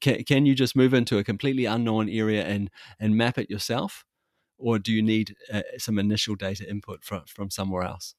Can, 0.00 0.24
can 0.24 0.46
you 0.46 0.54
just 0.54 0.76
move 0.76 0.94
into 0.94 1.18
a 1.18 1.24
completely 1.24 1.66
unknown 1.66 2.08
area 2.08 2.44
and 2.44 2.70
and 2.98 3.16
map 3.16 3.38
it 3.38 3.50
yourself, 3.50 4.04
or 4.58 4.78
do 4.78 4.92
you 4.92 5.02
need 5.02 5.34
uh, 5.52 5.62
some 5.78 5.98
initial 5.98 6.34
data 6.34 6.68
input 6.68 7.04
from 7.04 7.24
from 7.26 7.50
somewhere 7.50 7.82
else? 7.82 8.14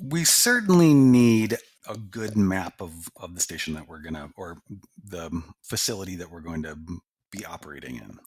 we 0.00 0.24
certainly 0.24 0.94
need 0.94 1.58
a 1.88 1.96
good 1.96 2.36
map 2.36 2.80
of, 2.80 3.08
of 3.16 3.34
the 3.34 3.40
station 3.40 3.74
that 3.74 3.88
we're 3.88 4.02
to, 4.02 4.30
or 4.36 4.58
the 5.02 5.30
facility 5.62 6.16
that 6.16 6.30
we're 6.30 6.40
going 6.40 6.62
to 6.62 6.76
be 7.30 7.44
operating 7.44 7.96
in, 7.96 8.18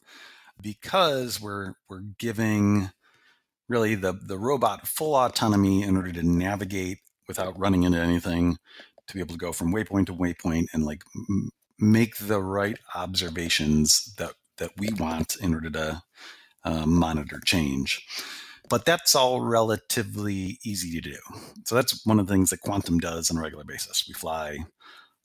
because 0.61 1.41
we're 1.41 1.73
we're 1.89 2.03
giving 2.19 2.91
really 3.69 3.95
the 3.95 4.13
the 4.13 4.37
robot 4.37 4.87
full 4.87 5.15
autonomy 5.15 5.83
in 5.83 5.95
order 5.95 6.11
to 6.11 6.23
navigate 6.23 6.99
without 7.27 7.57
running 7.59 7.83
into 7.83 7.99
anything, 7.99 8.57
to 9.07 9.13
be 9.13 9.19
able 9.19 9.33
to 9.33 9.39
go 9.39 9.51
from 9.51 9.73
waypoint 9.73 10.07
to 10.07 10.13
waypoint 10.13 10.65
and 10.73 10.85
like 10.85 11.03
m- 11.15 11.49
make 11.79 12.17
the 12.17 12.41
right 12.41 12.79
observations 12.95 14.13
that 14.17 14.33
that 14.57 14.71
we 14.77 14.89
want 14.99 15.35
in 15.41 15.53
order 15.53 15.69
to 15.69 16.01
uh, 16.63 16.85
monitor 16.85 17.39
change 17.45 18.05
but 18.71 18.85
that's 18.85 19.15
all 19.15 19.41
relatively 19.41 20.57
easy 20.63 21.01
to 21.01 21.09
do. 21.11 21.17
So 21.65 21.75
that's 21.75 22.05
one 22.05 22.21
of 22.21 22.25
the 22.25 22.33
things 22.33 22.51
that 22.51 22.61
Quantum 22.61 22.99
does 22.99 23.29
on 23.29 23.37
a 23.37 23.41
regular 23.41 23.65
basis. 23.65 24.05
We 24.07 24.13
fly 24.13 24.59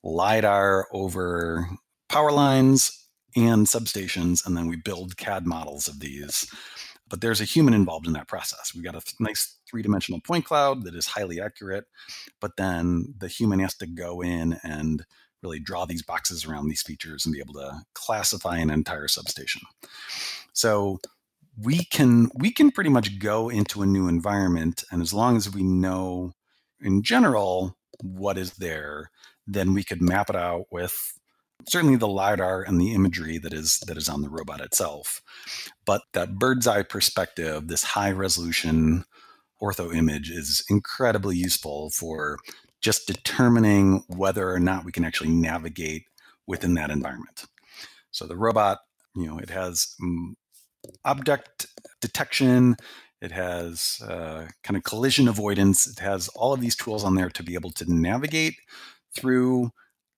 LiDAR 0.03 0.89
over 0.93 1.69
power 2.09 2.33
lines 2.33 3.09
and 3.37 3.69
substations, 3.69 4.45
and 4.45 4.57
then 4.57 4.67
we 4.67 4.75
build 4.75 5.17
CAD 5.17 5.47
models 5.47 5.87
of 5.87 6.01
these. 6.01 6.53
But 7.09 7.21
there's 7.21 7.41
a 7.41 7.45
human 7.45 7.73
involved 7.73 8.09
in 8.09 8.15
that 8.15 8.27
process. 8.27 8.75
We've 8.75 8.83
got 8.83 8.97
a 8.97 9.15
nice 9.21 9.59
three 9.71 9.83
dimensional 9.83 10.21
point 10.21 10.45
cloud 10.45 10.83
that 10.83 10.97
is 10.97 11.07
highly 11.07 11.41
accurate, 11.41 11.85
but 12.41 12.57
then 12.57 13.15
the 13.17 13.29
human 13.29 13.61
has 13.61 13.77
to 13.77 13.87
go 13.87 14.23
in 14.23 14.59
and 14.65 15.07
really 15.45 15.61
draw 15.61 15.85
these 15.85 16.03
boxes 16.03 16.45
around 16.45 16.67
these 16.67 16.83
features 16.83 17.25
and 17.25 17.33
be 17.33 17.39
able 17.39 17.55
to 17.55 17.79
classify 17.95 18.57
an 18.57 18.71
entire 18.71 19.07
substation. 19.07 19.63
So 20.53 20.99
we 21.63 21.85
can 21.85 22.31
we 22.35 22.53
can 22.53 22.71
pretty 22.71 22.91
much 22.91 23.19
go 23.19 23.49
into 23.49 23.83
a 23.83 23.87
new 23.87 24.09
environment 24.09 24.85
and 24.91 25.01
as 25.01 25.13
long 25.13 25.37
as 25.37 25.53
we 25.53 25.63
know 25.63 26.33
in 26.81 27.03
general 27.03 27.77
what 28.03 28.37
is 28.37 28.55
there 28.55 29.11
then 29.47 29.73
we 29.73 29.83
could 29.83 30.03
map 30.03 30.29
it 30.29 30.37
out 30.37 30.65
with 30.71 31.17
certainly 31.69 31.97
the 31.97 32.09
lidar 32.09 32.63
and 32.63 32.81
the 32.81 32.93
imagery 32.93 33.39
that 33.39 33.53
is 33.53 33.79
that 33.87 33.97
is 33.97 34.09
on 34.09 34.23
the 34.23 34.29
robot 34.29 34.61
itself. 34.61 35.23
But 35.85 36.03
that 36.13 36.39
bird's 36.39 36.67
eye 36.67 36.83
perspective 36.83 37.69
this 37.69 37.83
high 37.83 38.13
resolution 38.13 39.05
ortho 39.63 39.95
image 39.95 40.31
is 40.31 40.65
incredibly 40.69 41.37
useful 41.37 41.91
for 41.91 42.39
just 42.81 43.07
determining 43.07 44.05
whether 44.09 44.51
or 44.51 44.61
not 44.61 44.85
we 44.85 44.93
can 44.93 45.05
actually 45.05 45.31
navigate 45.31 46.05
within 46.47 46.75
that 46.75 46.91
environment. 46.91 47.47
So 48.11 48.27
the 48.27 48.37
robot 48.37 48.79
you 49.15 49.27
know 49.27 49.39
it 49.39 49.51
has 49.51 49.95
mm, 50.03 50.35
object 51.05 51.67
detection. 52.01 52.77
It 53.21 53.33
has 53.33 54.01
uh, 54.07 54.49
kind 54.63 54.77
of 54.77 54.85
collision 54.85 55.29
avoidance. 55.29 55.87
It 55.87 56.01
has 56.01 56.29
all 56.29 56.53
of 56.53 56.61
these 56.61 56.77
tools 56.77 57.05
on 57.05 57.15
there 57.15 57.31
to 57.31 57.43
be 57.43 57.55
able 57.55 57.71
to 57.73 57.85
navigate 57.93 58.55
through 59.17 59.71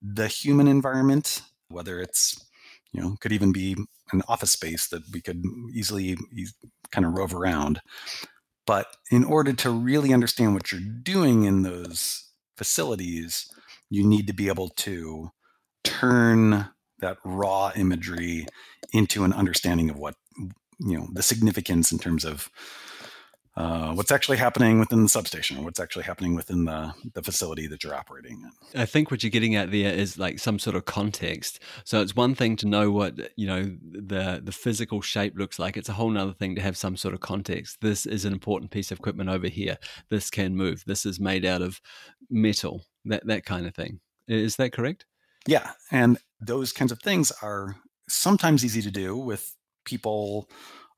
the 0.02 0.26
human 0.26 0.68
environment, 0.68 1.42
whether 1.68 2.00
it's, 2.00 2.44
you 2.92 3.00
know, 3.00 3.16
could 3.20 3.32
even 3.32 3.52
be 3.52 3.76
an 4.12 4.22
office 4.28 4.52
space 4.52 4.88
that 4.88 5.02
we 5.12 5.20
could 5.20 5.42
easily 5.72 6.16
kind 6.90 7.06
of 7.06 7.12
rove 7.12 7.34
around. 7.34 7.80
But 8.66 8.86
in 9.10 9.24
order 9.24 9.52
to 9.54 9.70
really 9.70 10.12
understand 10.12 10.54
what 10.54 10.72
you're 10.72 10.80
doing 10.80 11.44
in 11.44 11.62
those 11.62 12.28
facilities, 12.56 13.50
you 13.88 14.06
need 14.06 14.26
to 14.26 14.34
be 14.34 14.48
able 14.48 14.68
to 14.70 15.30
turn 15.84 16.68
that 16.98 17.18
raw 17.24 17.72
imagery 17.76 18.46
into 18.92 19.24
an 19.24 19.32
understanding 19.32 19.88
of 19.88 19.96
what 19.96 20.16
you 20.78 20.98
know 20.98 21.08
the 21.12 21.22
significance 21.22 21.92
in 21.92 21.98
terms 21.98 22.24
of 22.24 22.50
uh, 23.58 23.92
what's 23.92 24.12
actually 24.12 24.36
happening 24.36 24.78
within 24.78 25.02
the 25.02 25.08
substation, 25.08 25.64
what's 25.64 25.80
actually 25.80 26.04
happening 26.04 26.36
within 26.36 26.64
the, 26.64 26.94
the 27.14 27.22
facility 27.24 27.66
that 27.66 27.82
you're 27.82 27.94
operating 27.94 28.40
in. 28.40 28.80
I 28.80 28.86
think 28.86 29.10
what 29.10 29.24
you're 29.24 29.30
getting 29.30 29.56
at 29.56 29.72
there 29.72 29.92
is 29.92 30.16
like 30.16 30.38
some 30.38 30.60
sort 30.60 30.76
of 30.76 30.84
context. 30.84 31.58
So 31.82 32.00
it's 32.00 32.14
one 32.14 32.36
thing 32.36 32.54
to 32.58 32.68
know 32.68 32.92
what 32.92 33.32
you 33.34 33.48
know 33.48 33.64
the 33.82 34.40
the 34.44 34.52
physical 34.52 35.00
shape 35.00 35.36
looks 35.36 35.58
like. 35.58 35.76
It's 35.76 35.88
a 35.88 35.94
whole 35.94 36.16
other 36.16 36.34
thing 36.34 36.54
to 36.54 36.62
have 36.62 36.76
some 36.76 36.96
sort 36.96 37.14
of 37.14 37.20
context. 37.20 37.80
This 37.80 38.06
is 38.06 38.24
an 38.24 38.32
important 38.32 38.70
piece 38.70 38.92
of 38.92 39.00
equipment 39.00 39.28
over 39.28 39.48
here. 39.48 39.76
This 40.08 40.30
can 40.30 40.54
move. 40.54 40.84
This 40.86 41.04
is 41.04 41.18
made 41.18 41.44
out 41.44 41.60
of 41.60 41.80
metal. 42.30 42.84
That 43.06 43.26
that 43.26 43.44
kind 43.44 43.66
of 43.66 43.74
thing. 43.74 43.98
Is 44.28 44.54
that 44.56 44.72
correct? 44.72 45.04
Yeah, 45.48 45.72
and 45.90 46.18
those 46.40 46.72
kinds 46.72 46.92
of 46.92 47.00
things 47.00 47.32
are 47.42 47.74
sometimes 48.08 48.64
easy 48.64 48.82
to 48.82 48.90
do 48.90 49.16
with 49.16 49.56
people 49.88 50.48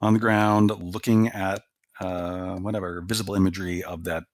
on 0.01 0.15
the 0.15 0.19
ground 0.19 0.73
looking 0.81 1.29
at 1.29 1.63
uh, 2.01 2.57
whatever 2.57 3.03
visible 3.07 3.35
imagery 3.35 3.85
of 3.85 4.05
that, 4.05 4.25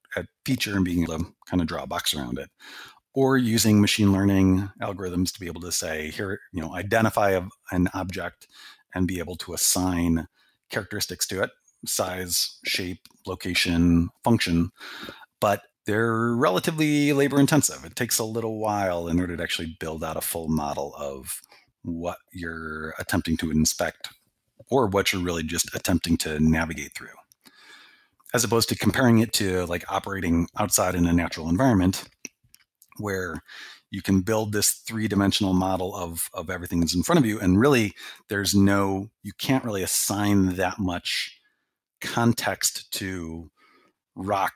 feature 0.46 0.76
and 0.76 0.84
being 0.84 1.02
able 1.02 1.18
to 1.18 1.26
kind 1.46 1.60
of 1.60 1.66
draw 1.66 1.82
a 1.82 1.86
box 1.86 2.14
around 2.14 2.38
it. 2.38 2.48
Or 3.12 3.36
using 3.36 3.82
machine 3.82 4.12
learning 4.12 4.70
algorithms 4.80 5.30
to 5.32 5.40
be 5.40 5.46
able 5.46 5.60
to 5.60 5.72
say 5.72 6.10
here 6.10 6.40
you 6.52 6.62
know 6.62 6.74
identify 6.74 7.30
a, 7.32 7.42
an 7.70 7.88
object 7.92 8.46
and 8.94 9.06
be 9.06 9.18
able 9.18 9.36
to 9.36 9.52
assign 9.52 10.26
characteristics 10.70 11.26
to 11.26 11.42
it 11.42 11.50
size 11.84 12.58
shape 12.64 13.00
location 13.26 14.08
function. 14.24 14.70
But 15.40 15.62
they're 15.84 16.34
relatively 16.34 17.12
labor 17.12 17.38
intensive 17.38 17.84
it 17.84 17.94
takes 17.94 18.18
a 18.18 18.24
little 18.24 18.58
while 18.58 19.06
in 19.06 19.20
order 19.20 19.36
to 19.36 19.42
actually 19.42 19.76
build 19.78 20.02
out 20.02 20.16
a 20.16 20.20
full 20.20 20.48
model 20.48 20.94
of 20.96 21.40
what 21.82 22.18
you're 22.32 22.94
attempting 22.98 23.36
to 23.36 23.50
inspect 23.50 24.08
or 24.70 24.86
what 24.86 25.12
you're 25.12 25.22
really 25.22 25.42
just 25.42 25.74
attempting 25.74 26.16
to 26.18 26.40
navigate 26.40 26.94
through. 26.94 27.08
As 28.34 28.44
opposed 28.44 28.68
to 28.70 28.76
comparing 28.76 29.18
it 29.18 29.32
to 29.34 29.64
like 29.66 29.90
operating 29.90 30.48
outside 30.58 30.94
in 30.94 31.06
a 31.06 31.12
natural 31.12 31.48
environment 31.48 32.04
where 32.98 33.42
you 33.90 34.02
can 34.02 34.20
build 34.20 34.52
this 34.52 34.72
three-dimensional 34.72 35.54
model 35.54 35.94
of 35.94 36.28
of 36.34 36.50
everything 36.50 36.80
that's 36.80 36.94
in 36.94 37.02
front 37.02 37.18
of 37.18 37.26
you 37.26 37.38
and 37.40 37.60
really 37.60 37.94
there's 38.28 38.54
no 38.54 39.08
you 39.22 39.32
can't 39.38 39.64
really 39.64 39.82
assign 39.82 40.56
that 40.56 40.78
much 40.78 41.40
context 42.00 42.90
to 42.92 43.50
rock 44.14 44.54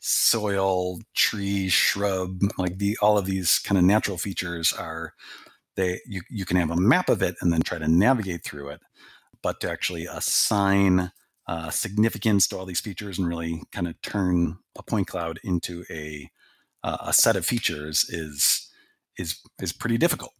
soil 0.00 0.98
tree 1.14 1.68
shrub 1.68 2.40
like 2.58 2.78
the 2.78 2.96
all 3.02 3.18
of 3.18 3.26
these 3.26 3.58
kind 3.58 3.78
of 3.78 3.84
natural 3.84 4.16
features 4.16 4.72
are 4.72 5.12
they 5.76 6.00
you, 6.06 6.22
you 6.30 6.44
can 6.44 6.56
have 6.56 6.70
a 6.70 6.76
map 6.76 7.08
of 7.08 7.22
it 7.22 7.36
and 7.40 7.52
then 7.52 7.60
try 7.60 7.78
to 7.78 7.88
navigate 7.88 8.42
through 8.42 8.68
it 8.68 8.80
but 9.42 9.60
to 9.60 9.70
actually 9.70 10.06
assign 10.06 11.12
uh, 11.46 11.70
significance 11.70 12.46
to 12.48 12.58
all 12.58 12.66
these 12.66 12.80
features 12.80 13.18
and 13.18 13.26
really 13.26 13.62
kind 13.72 13.88
of 13.88 14.00
turn 14.02 14.58
a 14.78 14.82
point 14.82 15.06
cloud 15.06 15.40
into 15.42 15.84
a 15.90 16.30
uh, 16.82 16.96
a 17.00 17.12
set 17.12 17.36
of 17.36 17.44
features 17.44 18.08
is 18.08 18.70
is 19.18 19.40
is 19.60 19.72
pretty 19.72 19.98
difficult. 19.98 20.32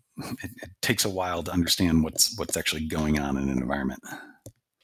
It, 0.43 0.51
it, 0.63 0.71
takes 0.83 1.05
a 1.05 1.11
while 1.11 1.43
to 1.43 1.53
understand 1.53 2.03
what's 2.03 2.37
what's 2.39 2.57
actually 2.57 2.87
going 2.87 3.19
on 3.19 3.37
in 3.37 3.49
an 3.49 3.59
environment 3.59 4.03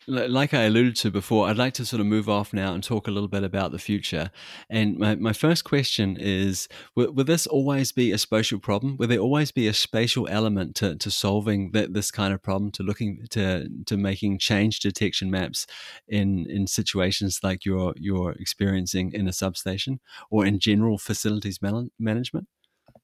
like 0.06 0.54
I 0.54 0.62
alluded 0.62 0.96
to 0.96 1.10
before, 1.10 1.48
I'd 1.48 1.56
like 1.56 1.74
to 1.74 1.84
sort 1.84 2.00
of 2.00 2.06
move 2.06 2.28
off 2.28 2.52
now 2.52 2.74
and 2.74 2.82
talk 2.82 3.08
a 3.08 3.10
little 3.10 3.28
bit 3.28 3.42
about 3.42 3.72
the 3.72 3.78
future. 3.78 4.30
And 4.70 4.98
my, 4.98 5.16
my 5.16 5.32
first 5.32 5.64
question 5.64 6.16
is 6.18 6.68
will, 6.94 7.12
will 7.12 7.24
this 7.24 7.46
always 7.46 7.92
be 7.92 8.12
a 8.12 8.18
spatial 8.18 8.58
problem? 8.58 8.96
Will 8.96 9.08
there 9.08 9.18
always 9.18 9.50
be 9.50 9.66
a 9.66 9.72
spatial 9.72 10.28
element 10.28 10.76
to, 10.76 10.96
to 10.96 11.10
solving 11.10 11.72
this 11.72 12.10
kind 12.10 12.32
of 12.32 12.42
problem, 12.42 12.70
to 12.72 12.82
looking 12.82 13.26
to, 13.30 13.68
to 13.86 13.96
making 13.96 14.38
change 14.38 14.80
detection 14.80 15.30
maps 15.30 15.66
in, 16.08 16.46
in 16.48 16.66
situations 16.66 17.40
like 17.42 17.64
you're, 17.64 17.94
you're 17.96 18.32
experiencing 18.32 19.12
in 19.12 19.26
a 19.26 19.32
substation 19.32 20.00
or 20.30 20.46
in 20.46 20.58
general 20.58 20.98
facilities 20.98 21.60
man- 21.60 21.90
management? 21.98 22.46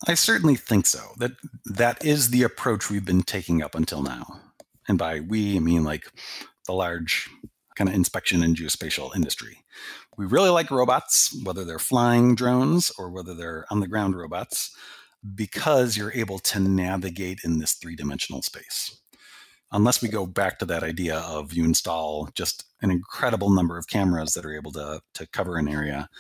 I 0.07 0.15
certainly 0.15 0.57
think 0.57 0.87
so. 0.87 1.01
That 1.19 1.33
that 1.65 2.05
is 2.05 2.31
the 2.31 2.43
approach 2.43 2.91
we've 2.91 3.05
been 3.05 3.23
taking 3.23 3.63
up 3.63 3.75
until 3.75 4.03
now. 4.03 4.41
And 4.89 4.99
by 4.99 5.21
we, 5.21 5.57
I 5.57 5.61
mean 5.61 5.85
like 5.85 6.11
the 6.67 6.73
large 6.73 7.29
kind 7.75 7.89
of 7.89 7.95
inspection 7.95 8.43
and 8.43 8.57
geospatial 8.57 9.15
industry. 9.17 9.59
We 10.17 10.27
really 10.27 10.51
like 10.51 10.71
robots, 10.71 11.35
whether 11.43 11.65
they're 11.65 11.79
flying 11.79 12.35
drones 12.35 12.93
or 12.99 13.11
whether 13.11 13.35
they're 13.35 13.65
on 13.71 13.81
the 13.81 13.89
ground 13.89 14.17
robots, 14.17 14.77
because 15.35 15.97
you're 15.97 16.13
able 16.13 16.39
to 16.41 16.61
navigate 16.61 17.41
in 17.45 17.59
this 17.59 17.73
three 17.73 17.97
dimensional 17.97 18.43
space. 18.43 18.99
Unless 19.71 20.03
we 20.03 20.09
go 20.09 20.27
back 20.27 20.59
to 20.59 20.67
that 20.67 20.83
idea 20.83 21.17
of 21.17 21.55
you 21.55 21.65
install 21.65 22.29
just 22.35 22.65
an 22.83 22.91
incredible 22.91 23.49
number 23.49 23.79
of 23.79 23.89
cameras 23.89 24.33
that 24.33 24.45
are 24.45 24.55
able 24.55 24.73
to, 24.73 25.01
to 25.15 25.27
cover 25.29 25.57
an 25.57 25.67
area, 25.67 26.11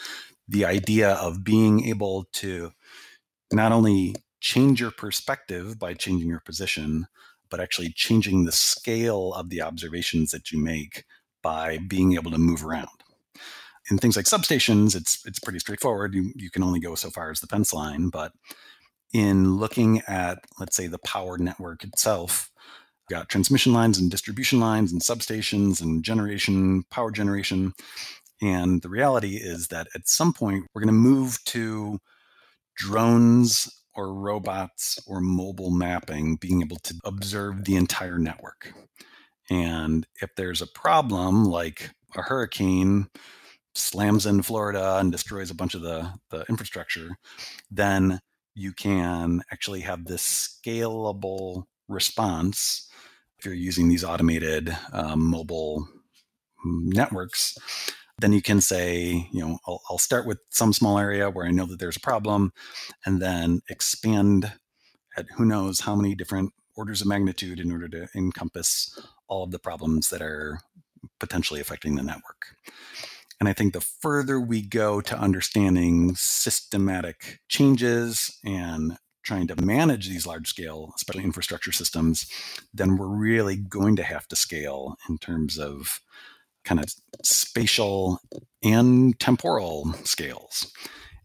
the 0.49 0.65
idea 0.65 1.11
of 1.15 1.45
being 1.45 1.87
able 1.87 2.27
to 2.33 2.71
not 3.53 3.73
only 3.73 4.15
change 4.41 4.81
your 4.81 4.91
perspective 4.91 5.79
by 5.79 5.93
changing 5.93 6.29
your 6.29 6.41
position, 6.41 7.07
but 7.53 7.61
actually 7.61 7.93
changing 7.93 8.45
the 8.45 8.51
scale 8.51 9.35
of 9.35 9.51
the 9.51 9.61
observations 9.61 10.31
that 10.31 10.51
you 10.51 10.59
make 10.59 11.05
by 11.43 11.77
being 11.87 12.15
able 12.15 12.31
to 12.31 12.39
move 12.39 12.65
around. 12.65 12.89
In 13.91 13.99
things 13.99 14.17
like 14.17 14.25
substations, 14.25 14.97
it's 14.97 15.25
it's 15.27 15.39
pretty 15.39 15.59
straightforward. 15.59 16.15
You, 16.15 16.33
you 16.35 16.51
can 16.51 16.63
only 16.63 16.81
go 16.81 16.95
so 16.95 17.11
far 17.11 17.31
as 17.31 17.41
the 17.41 17.47
fence 17.47 17.75
line, 17.75 18.09
but 18.09 18.33
in 19.13 19.57
looking 19.57 20.01
at, 20.09 20.39
let's 20.59 20.75
say, 20.75 20.87
the 20.87 20.99
power 20.99 21.37
network 21.37 21.85
itself, 21.85 22.51
got 23.11 23.29
transmission 23.29 23.75
lines 23.75 23.99
and 23.99 24.11
distribution 24.11 24.59
lines 24.59 24.91
and 24.91 25.03
substations 25.03 25.83
and 25.83 26.03
generation, 26.03 26.85
power 26.91 27.11
generation. 27.11 27.75
And 28.41 28.81
the 28.81 28.89
reality 28.89 29.37
is 29.37 29.69
that 29.69 29.89
at 29.95 30.09
some 30.09 30.33
point, 30.33 30.65
we're 30.73 30.81
going 30.81 30.95
to 30.95 31.11
move 31.11 31.39
to 31.47 31.99
drones 32.77 33.69
or 33.95 34.15
robots 34.15 34.99
or 35.07 35.21
mobile 35.21 35.71
mapping 35.71 36.37
being 36.37 36.63
able 36.63 36.79
to 36.79 36.95
observe 37.05 37.65
the 37.65 37.77
entire 37.77 38.19
network. 38.19 38.73
And 39.51 40.07
if 40.21 40.31
there's 40.37 40.63
a 40.63 40.67
problem 40.67 41.45
like 41.45 41.91
a 42.17 42.23
hurricane 42.23 43.09
slams 43.75 44.27
in 44.27 44.43
Florida 44.43 44.99
and 44.99 45.11
destroys 45.11 45.51
a 45.51 45.55
bunch 45.55 45.75
of 45.75 45.83
the, 45.83 46.13
the 46.31 46.45
infrastructure, 46.49 47.11
then 47.71 48.21
you 48.55 48.73
can 48.73 49.43
actually 49.51 49.81
have 49.81 50.05
this 50.05 50.59
scalable 50.65 51.65
response 51.89 52.89
if 53.39 53.47
you're 53.47 53.55
using 53.55 53.89
these 53.89 54.05
automated 54.05 54.77
um, 54.93 55.25
mobile 55.25 55.89
networks 56.65 57.57
then 58.23 58.33
you 58.33 58.41
can 58.41 58.61
say, 58.61 59.29
you 59.33 59.41
know, 59.41 59.59
I'll, 59.67 59.83
I'll, 59.91 59.99
start 59.99 60.27
with 60.27 60.39
some 60.51 60.73
small 60.73 60.97
area 60.97 61.29
where 61.29 61.45
I 61.45 61.51
know 61.51 61.67
that 61.67 61.81
there's 61.81 61.97
a 61.97 62.01
problem, 62.01 62.53
and 63.05 63.21
then 63.21 63.63
expand 63.69 64.53
at 65.17 65.27
who 65.37 65.45
knows 65.45 65.81
how 65.81 65.97
many 65.97 66.15
different 66.15 66.53
orders 66.77 67.01
of 67.01 67.09
magnitude 67.09 67.59
in 67.59 67.73
order 67.73 67.89
to 67.89 68.09
encompass 68.15 68.97
all 69.27 69.43
of 69.43 69.51
the 69.51 69.59
problems 69.59 70.09
that 70.11 70.23
are 70.23 70.61
potentially 71.19 71.61
affecting 71.61 71.97
the 71.97 72.03
network. 72.03 72.55
And 73.41 73.49
I 73.49 73.53
think 73.53 73.73
the 73.73 73.81
further 73.81 74.41
we 74.41 74.63
go 74.63 75.01
to 75.01 75.19
understanding 75.19 76.15
systematic 76.15 77.41
changes 77.49 78.39
and 78.45 78.99
trying 79.25 79.49
to 79.49 79.61
manage 79.61 80.09
these 80.09 80.27
large 80.27 80.49
scale, 80.49 80.93
especially 80.95 81.25
infrastructure 81.25 81.73
systems, 81.73 82.27
then 82.73 82.97
we're 82.97 83.09
really 83.09 83.57
going 83.57 83.97
to 83.97 84.05
have 84.05 84.29
to 84.29 84.37
scale 84.37 84.97
in 85.09 85.19
terms 85.19 85.59
of 85.59 86.01
kind 86.65 86.81
of 86.81 86.87
spatial 87.23 88.19
and 88.63 89.19
temporal 89.19 89.93
scales 90.05 90.73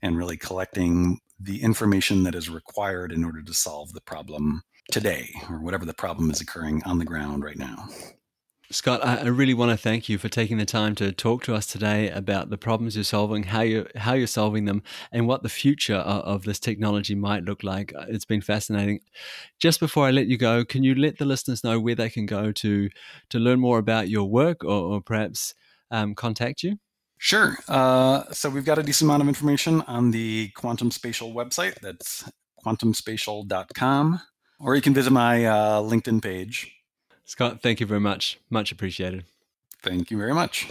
and 0.02 0.17
really 0.17 0.38
collecting 0.38 1.19
the 1.39 1.62
information 1.62 2.23
that 2.23 2.36
is 2.36 2.50
required 2.50 3.12
in 3.12 3.23
order 3.23 3.41
to 3.41 3.54
solve 3.54 3.93
the 3.93 4.02
problem 4.02 4.62
today 4.91 5.30
or 5.50 5.60
whatever 5.60 5.86
the 5.86 5.93
problem 5.93 6.32
is 6.32 6.41
occurring 6.41 6.82
on 6.86 6.97
the 6.97 7.06
ground 7.06 7.43
right 7.43 7.58
now. 7.58 7.88
Scott, 8.69 9.06
I 9.06 9.25
really 9.27 9.53
want 9.53 9.71
to 9.71 9.77
thank 9.77 10.10
you 10.10 10.17
for 10.17 10.27
taking 10.27 10.58
the 10.58 10.65
time 10.65 10.93
to 10.95 11.13
talk 11.13 11.43
to 11.43 11.56
us 11.56 11.65
today 11.65 12.10
about 12.10 12.49
the 12.49 12.58
problems 12.58 12.95
you're 12.95 13.06
solving, 13.06 13.43
how 13.43 13.62
you 13.62 13.88
how 13.95 14.12
you're 14.12 14.27
solving 14.27 14.65
them, 14.65 14.84
and 15.10 15.25
what 15.25 15.41
the 15.41 15.47
future 15.47 15.95
of, 15.95 16.43
this 16.43 16.60
technology 16.60 17.15
might 17.15 17.45
look 17.45 17.63
like. 17.63 17.93
It's 18.10 18.25
been 18.25 18.41
fascinating. 18.41 18.99
Just 19.58 19.80
before 19.80 20.06
I 20.06 20.12
let 20.12 20.27
you 20.27 20.38
go, 20.38 20.65
can 20.65 20.84
you 20.84 20.95
let 20.95 21.17
the 21.17 21.23
listeners 21.23 21.63
know 21.63 21.80
where 21.80 21.95
they 21.95 22.10
can 22.10 22.25
go 22.25 22.51
to 22.51 22.89
to 23.30 23.39
learn 23.39 23.62
more 23.62 23.80
about 23.80 24.10
your 24.10 24.25
work, 24.25 24.65
or, 24.65 24.95
or 24.95 25.01
perhaps 25.01 25.56
um, 25.89 26.13
contact 26.13 26.62
you? 26.62 26.77
Sure. 27.17 27.58
Uh, 27.69 28.23
so 28.34 28.49
we've 28.49 28.65
got 28.65 28.77
a 28.77 28.84
decent 28.84 29.08
amount 29.08 29.21
of 29.21 29.30
information 29.30 29.82
on 29.84 30.12
the 30.12 30.49
Quantum 30.49 30.91
Spatial 30.91 31.34
website. 31.34 31.80
That's 31.80 32.30
quantumspatial.com, 32.65 34.21
or 34.59 34.76
you 34.76 34.82
can 34.82 34.93
visit 34.93 35.11
my 35.11 35.45
uh, 35.45 35.82
LinkedIn 35.82 36.22
page 36.22 36.76
Scott, 37.28 37.61
thank 37.61 37.82
you 37.82 37.86
very 37.86 37.99
much. 37.99 38.39
Much 38.49 38.71
appreciated. 38.71 39.25
Thank 39.84 40.09
you 40.09 40.17
very 40.17 40.34
much. 40.34 40.69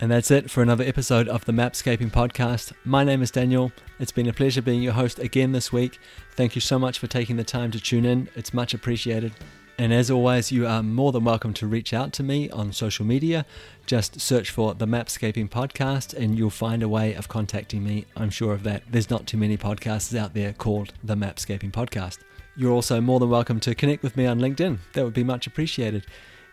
And 0.00 0.10
that's 0.10 0.32
it 0.32 0.50
for 0.50 0.60
another 0.60 0.82
episode 0.82 1.28
of 1.28 1.44
the 1.44 1.52
Mapscaping 1.52 2.10
Podcast. 2.10 2.72
My 2.84 3.04
name 3.04 3.22
is 3.22 3.30
Daniel. 3.30 3.70
It's 4.00 4.10
been 4.10 4.28
a 4.28 4.32
pleasure 4.32 4.60
being 4.60 4.82
your 4.82 4.92
host 4.92 5.20
again 5.20 5.52
this 5.52 5.72
week. 5.72 6.00
Thank 6.34 6.56
you 6.56 6.60
so 6.60 6.80
much 6.80 6.98
for 6.98 7.06
taking 7.06 7.36
the 7.36 7.44
time 7.44 7.70
to 7.70 7.80
tune 7.80 8.04
in. 8.04 8.28
It's 8.34 8.52
much 8.52 8.74
appreciated. 8.74 9.32
And 9.78 9.92
as 9.92 10.10
always, 10.10 10.50
you 10.50 10.66
are 10.66 10.82
more 10.82 11.12
than 11.12 11.22
welcome 11.22 11.54
to 11.54 11.66
reach 11.68 11.94
out 11.94 12.12
to 12.14 12.24
me 12.24 12.50
on 12.50 12.72
social 12.72 13.06
media. 13.06 13.46
Just 13.86 14.20
search 14.20 14.50
for 14.50 14.74
the 14.74 14.86
Mapscaping 14.86 15.48
Podcast 15.48 16.12
and 16.12 16.36
you'll 16.36 16.50
find 16.50 16.82
a 16.82 16.88
way 16.88 17.14
of 17.14 17.28
contacting 17.28 17.84
me. 17.84 18.06
I'm 18.16 18.30
sure 18.30 18.52
of 18.52 18.64
that. 18.64 18.82
There's 18.90 19.10
not 19.10 19.28
too 19.28 19.36
many 19.36 19.56
podcasts 19.56 20.18
out 20.18 20.34
there 20.34 20.52
called 20.52 20.92
the 21.04 21.14
Mapscaping 21.14 21.70
Podcast. 21.70 22.18
You're 22.58 22.72
also 22.72 23.00
more 23.00 23.20
than 23.20 23.30
welcome 23.30 23.60
to 23.60 23.74
connect 23.76 24.02
with 24.02 24.16
me 24.16 24.26
on 24.26 24.40
LinkedIn. 24.40 24.78
That 24.94 25.04
would 25.04 25.14
be 25.14 25.22
much 25.22 25.46
appreciated. 25.46 26.04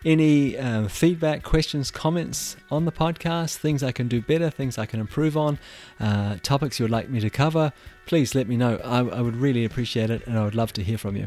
Any 0.04 0.56
uh, 0.56 0.86
feedback, 0.86 1.42
questions, 1.42 1.90
comments 1.90 2.56
on 2.70 2.84
the 2.84 2.92
podcast, 2.92 3.56
things 3.56 3.82
I 3.82 3.90
can 3.90 4.06
do 4.06 4.20
better, 4.20 4.48
things 4.48 4.78
I 4.78 4.86
can 4.86 5.00
improve 5.00 5.36
on, 5.36 5.58
uh, 5.98 6.36
topics 6.44 6.78
you 6.78 6.84
would 6.84 6.92
like 6.92 7.08
me 7.08 7.18
to 7.18 7.28
cover, 7.28 7.72
please 8.06 8.36
let 8.36 8.46
me 8.46 8.56
know. 8.56 8.76
I, 8.84 8.98
I 8.98 9.20
would 9.20 9.34
really 9.34 9.64
appreciate 9.64 10.10
it 10.10 10.24
and 10.28 10.38
I 10.38 10.44
would 10.44 10.54
love 10.54 10.72
to 10.74 10.84
hear 10.84 10.96
from 10.96 11.16
you. 11.16 11.26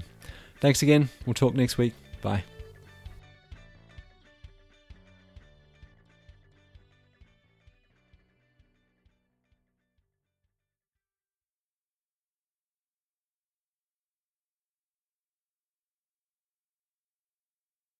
Thanks 0.61 0.81
again. 0.81 1.09
We'll 1.25 1.33
talk 1.33 1.55
next 1.55 1.77
week. 1.77 1.93
Bye. 2.21 2.45